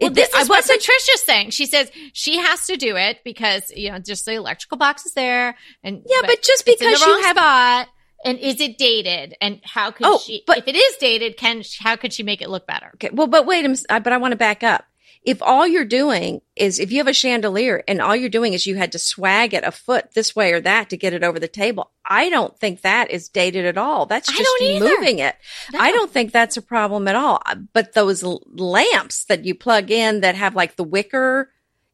Well, 0.00 0.10
It- 0.10 0.14
this 0.14 0.30
I 0.34 0.40
is 0.42 0.48
what 0.48 0.64
Patricia's 0.64 1.22
saying. 1.24 1.50
She 1.50 1.66
says 1.66 1.90
she 2.12 2.38
has 2.38 2.66
to 2.66 2.76
do 2.76 2.96
it 2.96 3.18
because 3.24 3.70
you 3.76 3.90
know 3.90 3.98
just 3.98 4.24
the 4.24 4.32
electrical 4.32 4.76
box 4.78 5.04
is 5.06 5.12
there, 5.12 5.56
and 5.82 6.02
Yeah, 6.08 6.20
but 6.22 6.42
just 6.42 6.64
because 6.64 7.00
you 7.00 7.22
have 7.22 7.36
spot, 7.36 7.88
and 8.24 8.38
is 8.38 8.60
it 8.60 8.78
dated? 8.78 9.36
And 9.40 9.60
how 9.64 9.90
could 9.90 10.06
Oh, 10.06 10.18
she? 10.24 10.42
but- 10.46 10.58
if 10.58 10.68
it 10.68 10.76
is 10.76 10.96
dated, 10.96 11.36
can 11.36 11.62
how 11.80 11.96
could 11.96 12.12
she 12.12 12.22
make 12.22 12.40
it 12.40 12.48
look 12.50 12.66
better? 12.66 12.90
Okay. 12.94 13.10
Well, 13.12 13.26
but 13.26 13.44
wait 13.46 13.64
a 13.64 13.68
minute. 13.68 13.84
But 13.88 14.12
I 14.12 14.16
want 14.16 14.32
to 14.32 14.36
back 14.36 14.62
up. 14.62 14.84
If 15.24 15.40
all 15.42 15.66
you're 15.66 15.86
doing 15.86 16.42
is 16.54 16.78
if 16.78 16.92
you 16.92 16.98
have 16.98 17.06
a 17.08 17.14
chandelier 17.14 17.82
and 17.88 18.02
all 18.02 18.14
you're 18.14 18.28
doing 18.28 18.52
is 18.52 18.66
you 18.66 18.76
had 18.76 18.92
to 18.92 18.98
swag 18.98 19.54
it 19.54 19.64
a 19.64 19.70
foot 19.72 20.12
this 20.12 20.36
way 20.36 20.52
or 20.52 20.60
that 20.60 20.90
to 20.90 20.98
get 20.98 21.14
it 21.14 21.24
over 21.24 21.40
the 21.40 21.48
table, 21.48 21.90
I 22.04 22.28
don't 22.28 22.54
think 22.58 22.82
that 22.82 23.10
is 23.10 23.30
dated 23.30 23.64
at 23.64 23.78
all. 23.78 24.04
That's 24.04 24.28
just 24.30 24.42
don't 24.42 24.60
you 24.68 24.76
either. 24.76 24.84
moving 24.84 25.20
it. 25.20 25.34
I 25.78 25.92
don't 25.92 26.10
think 26.10 26.30
that's 26.30 26.58
a 26.58 26.62
problem 26.62 27.08
at 27.08 27.16
all. 27.16 27.42
But 27.72 27.94
those 27.94 28.22
l- 28.22 28.42
lamps 28.52 29.24
that 29.24 29.46
you 29.46 29.54
plug 29.54 29.90
in 29.90 30.20
that 30.20 30.34
have 30.34 30.54
like 30.54 30.76
the 30.76 30.84
wicker 30.84 31.50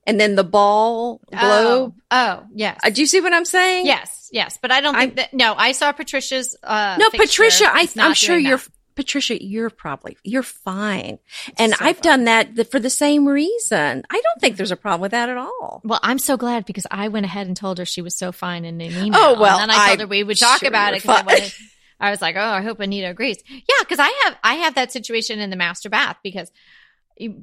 and 0.06 0.18
then 0.18 0.34
the 0.34 0.42
ball 0.42 1.20
globe. 1.30 1.94
Oh, 2.10 2.40
oh 2.40 2.46
yes, 2.52 2.80
Uh, 2.82 2.90
do 2.90 3.00
you 3.00 3.06
see 3.06 3.20
what 3.20 3.32
I'm 3.32 3.44
saying? 3.44 3.86
yes, 3.86 4.28
yes. 4.32 4.58
But 4.60 4.72
I 4.72 4.80
don't 4.80 4.96
think 4.96 5.16
that. 5.16 5.32
No, 5.34 5.54
I 5.56 5.70
saw 5.72 5.92
Patricia's. 5.92 6.56
Uh, 6.64 6.96
No. 6.98 7.10
Patricia, 7.10 7.66
I, 7.68 7.88
I'm 7.98 8.14
sure 8.14 8.36
you're, 8.36 8.56
that. 8.56 8.68
Patricia, 8.94 9.42
you're 9.42 9.70
probably, 9.70 10.16
you're 10.24 10.42
fine. 10.42 11.18
And 11.58 11.72
So 11.72 11.84
I've 11.84 12.00
done 12.00 12.24
that 12.24 12.54
th- 12.56 12.68
for 12.68 12.78
the 12.78 12.90
same 12.90 13.26
reason. 13.26 14.02
I 14.10 14.20
don't 14.20 14.40
think 14.40 14.56
there's 14.56 14.70
a 14.70 14.76
problem 14.76 15.00
with 15.00 15.12
that 15.12 15.28
at 15.28 15.36
all. 15.36 15.80
Well, 15.84 16.00
I'm 16.02 16.18
so 16.18 16.36
glad 16.36 16.66
because 16.66 16.86
I 16.90 17.08
went 17.08 17.26
ahead 17.26 17.46
and 17.46 17.56
told 17.56 17.78
her 17.78 17.84
she 17.84 18.02
was 18.02 18.16
so 18.16 18.32
fine 18.32 18.64
in 18.64 18.80
an 18.80 18.92
email. 18.92 19.20
Oh, 19.20 19.40
well, 19.40 19.58
and 19.58 19.70
then 19.70 19.78
I 19.78 19.88
told 19.88 20.00
her 20.00 20.06
we 20.06 20.22
would 20.22 20.38
talk 20.38 20.60
sure 20.60 20.68
about 20.68 20.94
it 20.94 21.02
because 21.02 21.20
I 21.20 21.22
wanted. 21.22 21.54
I 22.00 22.10
was 22.10 22.22
like, 22.22 22.36
oh, 22.36 22.40
I 22.40 22.62
hope 22.62 22.80
Anita 22.80 23.10
agrees. 23.10 23.42
Yeah, 23.46 23.74
because 23.80 23.98
I 23.98 24.08
have 24.24 24.38
I 24.42 24.54
have 24.54 24.74
that 24.76 24.90
situation 24.90 25.38
in 25.38 25.50
the 25.50 25.56
master 25.56 25.90
bath 25.90 26.16
because 26.22 26.50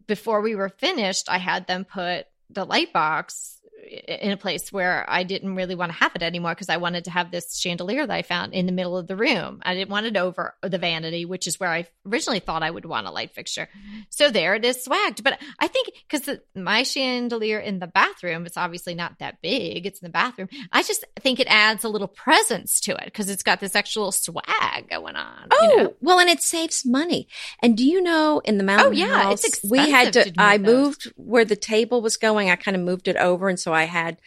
before 0.08 0.42
we 0.42 0.56
were 0.56 0.70
finished, 0.70 1.30
I 1.30 1.38
had 1.38 1.68
them 1.68 1.86
put 1.86 2.26
the 2.50 2.66
light 2.66 2.92
box 2.92 3.57
in 3.88 4.32
a 4.32 4.38
place 4.38 4.72
where 4.72 5.06
I 5.08 5.24
didn't 5.24 5.56
really 5.56 5.76
want 5.76 5.92
to 5.92 5.98
have 5.98 6.12
it 6.16 6.24
anymore 6.24 6.52
because 6.52 6.70
I 6.70 6.78
wanted 6.78 7.06
to 7.06 7.12
have 7.12 7.32
this 7.32 7.58
chandelier 7.58 8.06
that 8.06 8.14
I 8.14 8.22
found 8.22 8.54
in 8.54 8.66
the 8.66 8.72
middle 8.72 8.98
of 8.98 9.08
the 9.08 9.16
room. 9.16 9.62
I 9.64 9.74
didn't 9.74 9.90
want 9.90 10.06
it 10.06 10.18
over 10.18 10.56
the 10.62 10.78
vanity, 10.78 11.26
which 11.26 11.48
is 11.48 11.60
where 11.60 11.70
I 11.70 11.88
originally 12.06 12.40
thought 12.40 12.64
I 12.64 12.72
would 12.72 12.86
want 12.86 13.08
a 13.08 13.12
light 13.12 13.32
fixture. 13.32 13.70
So 14.10 14.30
there 14.30 14.56
it 14.56 14.66
is 14.66 14.86
swagged. 14.86 15.24
But 15.24 15.40
I 15.60 15.68
think 15.68 15.90
because 16.10 16.38
my 16.56 16.84
chandelier 16.84 17.60
in 17.60 17.80
the 17.80 17.88
bathroom, 17.88 18.46
it's 18.46 18.58
obviously 18.58 18.96
not 18.96 19.20
that 19.20 19.42
big. 19.42 19.86
It's 19.86 20.02
in 20.02 20.08
the 20.08 20.12
bathroom. 20.12 20.50
I 20.72 20.84
just 20.84 21.06
think 21.20 21.40
it 21.40 21.48
adds 21.48 21.84
a 21.84 21.90
little 21.90 22.08
presence 22.08 22.80
to 22.82 22.92
it 22.96 23.06
because 23.06 23.30
it's 23.30 23.44
got 23.44 23.60
this 23.60 23.76
actual 23.76 24.12
swag 24.12 24.90
going 24.90 25.16
on. 25.16 25.48
Oh, 25.52 25.70
you 25.70 25.84
know? 25.84 25.94
well, 26.02 26.20
and 26.20 26.30
it 26.30 26.42
saves 26.42 26.86
money. 26.86 27.28
And 27.62 27.78
do 27.78 27.86
you 27.86 28.02
know 28.02 28.42
in 28.44 28.58
the 28.58 28.64
oh, 28.64 28.66
mountain 28.66 28.88
Oh, 28.88 28.92
yeah, 28.92 29.32
it's 29.32 29.44
house, 29.44 29.70
we 29.70 29.90
had 29.90 30.14
to, 30.14 30.32
to 30.32 30.34
I 30.38 30.58
those. 30.58 30.66
moved 30.66 31.14
where 31.16 31.46
the 31.46 31.56
table 31.56 32.02
was 32.02 32.18
going. 32.18 32.50
I 32.50 32.56
kind 32.56 32.76
of 32.76 32.84
moved 32.84 33.08
it 33.08 33.16
over. 33.18 33.50
And 33.50 33.60
so 33.60 33.74
I 33.74 33.77
had 33.86 34.18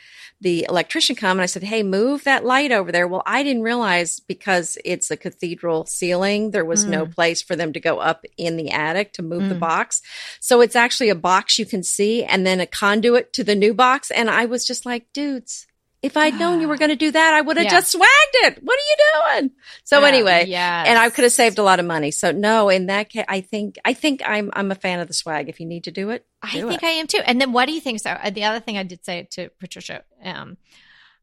the 0.41 0.65
electrician 0.69 1.17
come 1.17 1.33
and 1.33 1.43
I 1.43 1.47
said, 1.47 1.63
Hey, 1.63 1.83
move 1.83 2.25
that 2.25 2.45
light 2.45 2.73
over 2.73 2.91
there. 2.91 3.07
Well, 3.07 3.23
I 3.27 3.43
didn't 3.43 3.63
realize 3.63 4.21
because 4.21 4.79
it's 4.85 5.11
a 5.11 5.17
cathedral 5.17 5.85
ceiling, 5.85 6.51
there 6.51 6.65
was 6.65 6.87
no 6.87 7.05
place 7.07 7.43
for 7.43 7.57
them 7.57 7.73
to 7.75 7.81
go 7.81 7.99
up 7.99 8.25
in 8.39 8.57
the 8.57 8.71
attic 8.71 9.13
to 9.15 9.23
move 9.23 9.49
the 9.49 9.55
Mm. 9.55 9.61
box. 9.61 10.01
So 10.41 10.61
it's 10.63 10.77
actually 10.77 11.11
a 11.11 11.15
box 11.15 11.59
you 11.59 11.67
can 11.67 11.83
see 11.83 12.25
and 12.25 12.47
then 12.47 12.61
a 12.61 12.67
conduit 12.67 13.33
to 13.35 13.45
the 13.45 13.55
new 13.55 13.75
box. 13.75 14.11
And 14.11 14.31
I 14.31 14.47
was 14.47 14.67
just 14.67 14.87
like, 14.87 15.07
dudes, 15.13 15.67
if 16.03 16.17
I'd 16.17 16.39
known 16.39 16.61
you 16.63 16.69
were 16.69 16.79
going 16.79 16.91
to 16.91 16.97
do 16.97 17.11
that, 17.11 17.35
I 17.35 17.41
would 17.43 17.57
have 17.59 17.65
Yeah. 17.67 17.71
just 17.73 17.95
swagged 17.95 18.35
it. 18.47 18.59
What 18.63 18.79
are 18.79 18.89
you 18.89 19.41
doing? 19.41 19.51
So 19.85 20.01
Oh, 20.01 20.05
anyway, 20.05 20.47
yes. 20.49 20.87
and 20.89 20.99
I 20.99 21.11
could 21.11 21.25
have 21.25 21.33
saved 21.33 21.59
a 21.59 21.63
lot 21.63 21.79
of 21.79 21.85
money. 21.87 22.11
So 22.11 22.33
no, 22.33 22.69
in 22.71 22.87
that 22.87 23.11
case, 23.11 23.27
I 23.29 23.41
think 23.43 23.77
I 23.85 23.93
think 23.93 24.23
I'm 24.25 24.51
I'm 24.55 24.71
a 24.71 24.75
fan 24.75 25.01
of 25.01 25.09
the 25.09 25.15
swag. 25.15 25.49
If 25.49 25.61
you 25.61 25.67
need 25.67 25.85
to 25.85 25.91
do 25.91 26.11
it, 26.11 26.25
I 26.43 26.53
think 26.53 26.73
it. 26.73 26.85
I 26.85 26.91
am 26.93 27.07
too. 27.07 27.21
And 27.25 27.41
then 27.41 27.53
what 27.53 27.67
do 27.67 27.73
you 27.73 27.81
think? 27.81 28.01
So 28.01 28.11
uh, 28.11 28.31
the 28.31 28.45
other 28.45 28.61
thing 28.61 28.79
I 28.79 28.83
did 28.83 29.05
say 29.05 29.29
to 29.33 29.51
Patricia 29.61 30.03
um, 30.25 30.57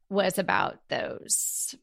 was 0.10 0.38
about 0.38 0.80
those 0.90 1.74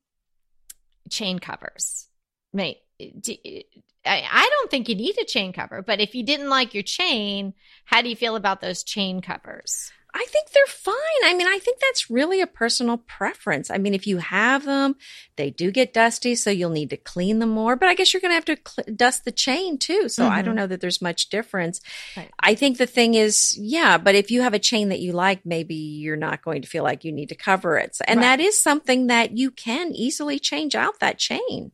chain 1.11 1.39
covers. 1.39 2.09
Mate, 2.53 2.79
I, 3.01 3.65
I 4.07 4.49
don't 4.51 4.71
think 4.71 4.89
you 4.89 4.95
need 4.95 5.19
a 5.21 5.25
chain 5.25 5.53
cover, 5.53 5.83
but 5.83 6.01
if 6.01 6.15
you 6.15 6.23
didn't 6.25 6.49
like 6.49 6.75
your 6.75 6.83
chain, 6.85 7.55
how 7.85 8.01
do 8.03 8.09
you 8.09 8.17
feel 8.17 8.37
about 8.37 8.61
those 8.61 8.85
chain 8.85 9.21
covers? 9.21 9.91
I 10.16 10.24
think 10.29 10.50
they're 10.50 10.64
fine. 10.66 10.94
I 11.24 11.35
mean, 11.35 11.48
I 11.48 11.59
think 11.59 11.81
that's 11.81 12.09
really 12.09 12.40
a 12.40 12.46
personal 12.46 12.98
preference. 12.98 13.68
I 13.68 13.79
mean, 13.79 13.94
if 13.94 14.07
you 14.07 14.18
have 14.18 14.64
them, 14.64 14.94
they 15.35 15.50
do 15.50 15.72
get 15.72 15.92
dusty, 15.92 16.37
so 16.37 16.50
you'll 16.50 16.70
need 16.70 16.90
to 16.90 16.96
clean 16.96 17.40
them 17.40 17.48
more. 17.50 17.74
But 17.74 17.88
I 17.88 17.94
guess 17.94 18.12
you're 18.14 18.20
going 18.20 18.31
to 18.31 18.35
have 18.37 18.44
to 18.44 18.57
cl- 18.64 18.94
dust 18.96 19.24
the 19.24 19.33
chain 19.33 19.77
too. 19.77 20.09
So 20.09 20.27
I 20.29 20.40
Mhm. 20.40 20.44
don't 20.44 20.55
know 20.55 20.66
that 20.68 20.81
there's 20.81 21.03
much 21.03 21.31
difference. 21.31 21.81
Right. 22.16 22.31
I 22.38 22.55
think 22.55 22.79
the 22.79 22.87
thing 22.87 23.14
is, 23.14 23.59
yeah, 23.59 23.98
but 23.98 24.14
if 24.14 24.31
you 24.31 24.42
have 24.42 24.55
a 24.55 24.61
chain 24.61 24.88
that 24.90 25.00
you 25.00 25.11
like, 25.12 25.44
maybe 25.44 25.74
you're 25.74 26.16
not 26.16 26.42
going 26.44 26.62
to 26.62 26.68
feel 26.68 26.85
like 26.85 27.03
you 27.05 27.11
need 27.11 27.31
to 27.31 27.35
cover 27.35 27.77
it. 27.77 27.98
And 28.07 28.20
Right. 28.20 28.38
that 28.38 28.40
is 28.40 28.62
something 28.62 29.09
that 29.09 29.37
you 29.37 29.50
can 29.50 29.92
easily 29.96 30.38
change 30.38 30.77
out 30.77 31.00
that 31.00 31.18
chain. 31.18 31.72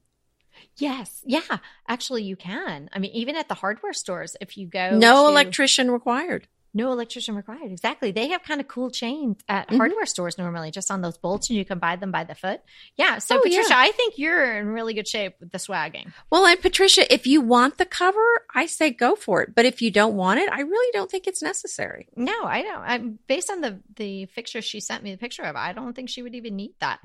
Yes. 0.79 1.21
Yeah. 1.27 1.59
Actually, 1.89 2.23
you 2.23 2.37
can. 2.37 2.89
I 2.93 2.99
mean, 3.01 3.11
even 3.13 3.37
at 3.37 3.49
the 3.49 3.55
hardware 3.55 3.93
stores, 3.93 4.35
if 4.41 4.57
you 4.57 4.67
go 4.67 4.97
No 4.97 5.25
to- 5.25 5.29
electrician 5.29 5.91
required. 5.91 6.49
No 6.73 6.93
electrician 6.93 7.35
required. 7.35 7.73
Exactly. 7.73 8.13
They 8.13 8.29
have 8.29 8.43
kind 8.45 8.61
of 8.61 8.69
cool 8.69 8.91
chains 8.91 9.39
at 9.49 9.69
Mhm. 9.69 9.77
hardware 9.79 10.07
stores 10.07 10.39
normally, 10.39 10.71
just 10.71 10.91
on 10.91 11.01
those 11.01 11.19
bolts, 11.19 11.51
and 11.51 11.57
you 11.59 11.65
can 11.65 11.79
buy 11.81 11.97
them 11.97 12.13
by 12.13 12.23
the 12.25 12.35
foot. 12.35 12.61
Yeah. 12.97 13.19
So, 13.19 13.39
Oh, 13.39 13.43
Patricia, 13.43 13.71
yeah. 13.71 13.79
I 13.79 13.91
think 13.91 14.19
you're 14.19 14.59
in 14.59 14.69
really 14.69 14.95
good 14.95 15.09
shape 15.09 15.35
with 15.41 15.51
the 15.51 15.59
swagging. 15.59 16.13
Well, 16.31 16.47
and 16.47 16.61
Patricia, 16.61 17.13
if 17.13 17.27
you 17.27 17.41
want 17.41 17.79
the 17.79 17.87
cover, 17.87 18.47
I 18.55 18.67
say 18.67 18.91
go 18.91 19.17
for 19.17 19.43
it. 19.43 19.55
But 19.55 19.65
if 19.65 19.83
you 19.83 19.91
don't 19.91 20.15
want 20.15 20.39
it, 20.41 20.49
I 20.53 20.61
really 20.61 20.91
don't 20.93 21.11
think 21.11 21.27
it's 21.27 21.43
necessary. 21.43 22.07
No, 22.15 22.45
I 22.45 22.63
don't. 22.63 22.83
I'm, 22.83 23.19
based 23.27 23.51
on 23.51 23.61
the 23.63 23.81
the 23.97 24.27
picture 24.27 24.63
she 24.63 24.81
sent 24.81 25.03
me 25.03 25.11
the 25.11 25.19
picture 25.19 25.43
of, 25.43 25.57
I 25.57 25.73
don't 25.73 25.95
think 25.95 26.09
she 26.09 26.23
would 26.23 26.35
even 26.35 26.55
need 26.57 26.75
that. 26.81 27.01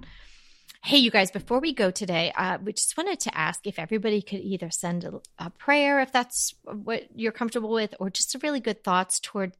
Hey, 0.85 0.97
you 0.97 1.09
guys, 1.09 1.31
before 1.31 1.59
we 1.59 1.73
go 1.73 1.89
today, 1.89 2.31
uh, 2.37 2.59
we 2.63 2.71
just 2.71 2.95
wanted 2.95 3.19
to 3.21 3.35
ask 3.35 3.65
if 3.65 3.79
everybody 3.79 4.21
could 4.21 4.41
either 4.41 4.69
send 4.69 5.03
a, 5.03 5.19
a 5.39 5.49
prayer, 5.49 5.99
if 5.99 6.11
that's 6.11 6.53
what 6.63 7.05
you're 7.15 7.31
comfortable 7.31 7.71
with, 7.71 7.95
or 7.99 8.11
just 8.11 8.35
really 8.43 8.59
good 8.59 8.83
thoughts 8.83 9.19
toward 9.19 9.53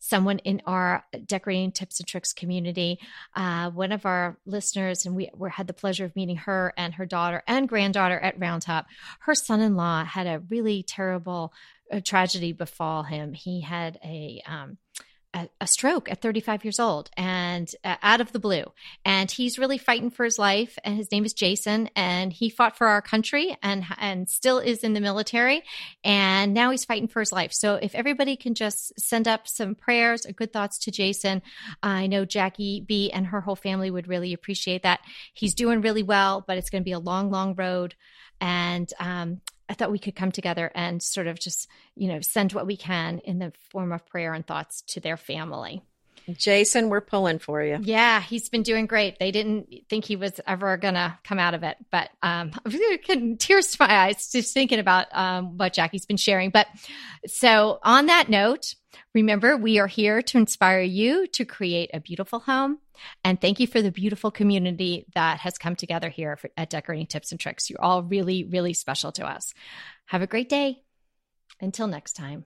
someone 0.00 0.40
in 0.40 0.60
our 0.66 1.04
decorating 1.24 1.70
tips 1.70 2.00
and 2.00 2.08
tricks 2.08 2.32
community. 2.32 2.98
Uh, 3.36 3.70
one 3.70 3.92
of 3.92 4.04
our 4.04 4.38
listeners, 4.44 5.06
and 5.06 5.14
we, 5.14 5.30
we 5.36 5.50
had 5.50 5.68
the 5.68 5.72
pleasure 5.72 6.04
of 6.04 6.16
meeting 6.16 6.38
her 6.38 6.74
and 6.76 6.94
her 6.94 7.06
daughter 7.06 7.44
and 7.46 7.68
granddaughter 7.68 8.18
at 8.18 8.40
Roundtop. 8.40 8.86
Her 9.20 9.36
son 9.36 9.60
in 9.60 9.76
law 9.76 10.04
had 10.04 10.26
a 10.26 10.42
really 10.50 10.82
terrible 10.82 11.52
uh, 11.92 12.00
tragedy 12.00 12.52
befall 12.52 13.04
him. 13.04 13.34
He 13.34 13.60
had 13.60 14.00
a, 14.02 14.42
um, 14.46 14.78
a, 15.34 15.48
a 15.60 15.66
stroke 15.66 16.10
at 16.10 16.20
35 16.20 16.64
years 16.64 16.78
old 16.78 17.10
and 17.16 17.70
uh, 17.84 17.96
out 18.02 18.20
of 18.20 18.32
the 18.32 18.38
blue. 18.38 18.64
And 19.04 19.30
he's 19.30 19.58
really 19.58 19.78
fighting 19.78 20.10
for 20.10 20.24
his 20.24 20.38
life. 20.38 20.78
And 20.84 20.96
his 20.96 21.10
name 21.10 21.24
is 21.24 21.32
Jason. 21.32 21.88
And 21.96 22.32
he 22.32 22.50
fought 22.50 22.76
for 22.76 22.86
our 22.86 23.02
country 23.02 23.56
and 23.62 23.84
and 23.98 24.28
still 24.28 24.58
is 24.58 24.84
in 24.84 24.92
the 24.92 25.00
military. 25.00 25.62
And 26.04 26.54
now 26.54 26.70
he's 26.70 26.84
fighting 26.84 27.08
for 27.08 27.20
his 27.20 27.32
life. 27.32 27.52
So 27.52 27.76
if 27.76 27.94
everybody 27.94 28.36
can 28.36 28.54
just 28.54 28.98
send 29.00 29.26
up 29.26 29.48
some 29.48 29.74
prayers 29.74 30.26
or 30.26 30.32
good 30.32 30.52
thoughts 30.52 30.78
to 30.80 30.90
Jason, 30.90 31.42
I 31.82 32.06
know 32.06 32.24
Jackie 32.24 32.84
B 32.86 33.10
and 33.10 33.26
her 33.26 33.40
whole 33.40 33.56
family 33.56 33.90
would 33.90 34.08
really 34.08 34.32
appreciate 34.32 34.82
that. 34.82 35.00
He's 35.32 35.54
doing 35.54 35.80
really 35.80 36.02
well, 36.02 36.44
but 36.46 36.58
it's 36.58 36.70
going 36.70 36.82
to 36.82 36.84
be 36.84 36.92
a 36.92 36.98
long, 36.98 37.30
long 37.30 37.54
road. 37.54 37.94
And 38.40 38.92
um, 38.98 39.40
I 39.68 39.74
thought 39.74 39.92
we 39.92 39.98
could 39.98 40.16
come 40.16 40.32
together 40.32 40.70
and 40.74 41.02
sort 41.02 41.26
of 41.26 41.38
just, 41.38 41.68
you 41.94 42.08
know, 42.08 42.20
send 42.20 42.52
what 42.52 42.66
we 42.66 42.76
can 42.76 43.18
in 43.20 43.38
the 43.38 43.52
form 43.70 43.92
of 43.92 44.06
prayer 44.06 44.34
and 44.34 44.46
thoughts 44.46 44.82
to 44.88 45.00
their 45.00 45.16
family. 45.16 45.82
Jason, 46.30 46.88
we're 46.88 47.00
pulling 47.00 47.38
for 47.38 47.62
you. 47.62 47.78
Yeah, 47.82 48.20
he's 48.20 48.48
been 48.48 48.62
doing 48.62 48.86
great. 48.86 49.18
They 49.18 49.30
didn't 49.30 49.68
think 49.88 50.04
he 50.04 50.16
was 50.16 50.40
ever 50.46 50.76
going 50.76 50.94
to 50.94 51.18
come 51.24 51.38
out 51.38 51.54
of 51.54 51.62
it, 51.62 51.76
but 51.90 52.10
um, 52.22 52.52
tears 53.38 53.72
to 53.72 53.76
my 53.80 53.92
eyes 53.92 54.30
just 54.30 54.54
thinking 54.54 54.78
about 54.78 55.06
um, 55.12 55.56
what 55.58 55.72
Jackie's 55.72 56.06
been 56.06 56.16
sharing. 56.16 56.50
But 56.50 56.68
so, 57.26 57.80
on 57.82 58.06
that 58.06 58.28
note, 58.28 58.74
remember 59.14 59.56
we 59.56 59.78
are 59.78 59.86
here 59.86 60.22
to 60.22 60.38
inspire 60.38 60.82
you 60.82 61.26
to 61.28 61.44
create 61.44 61.90
a 61.92 62.00
beautiful 62.00 62.40
home. 62.40 62.78
And 63.24 63.40
thank 63.40 63.60
you 63.60 63.66
for 63.66 63.82
the 63.82 63.90
beautiful 63.90 64.30
community 64.30 65.06
that 65.14 65.40
has 65.40 65.58
come 65.58 65.76
together 65.76 66.08
here 66.08 66.36
for, 66.36 66.50
at 66.56 66.70
Decorating 66.70 67.06
Tips 67.06 67.30
and 67.30 67.40
Tricks. 67.40 67.70
You're 67.70 67.82
all 67.82 68.02
really, 68.02 68.44
really 68.44 68.74
special 68.74 69.12
to 69.12 69.26
us. 69.26 69.54
Have 70.06 70.22
a 70.22 70.26
great 70.26 70.48
day. 70.48 70.82
Until 71.60 71.86
next 71.86 72.14
time. 72.14 72.44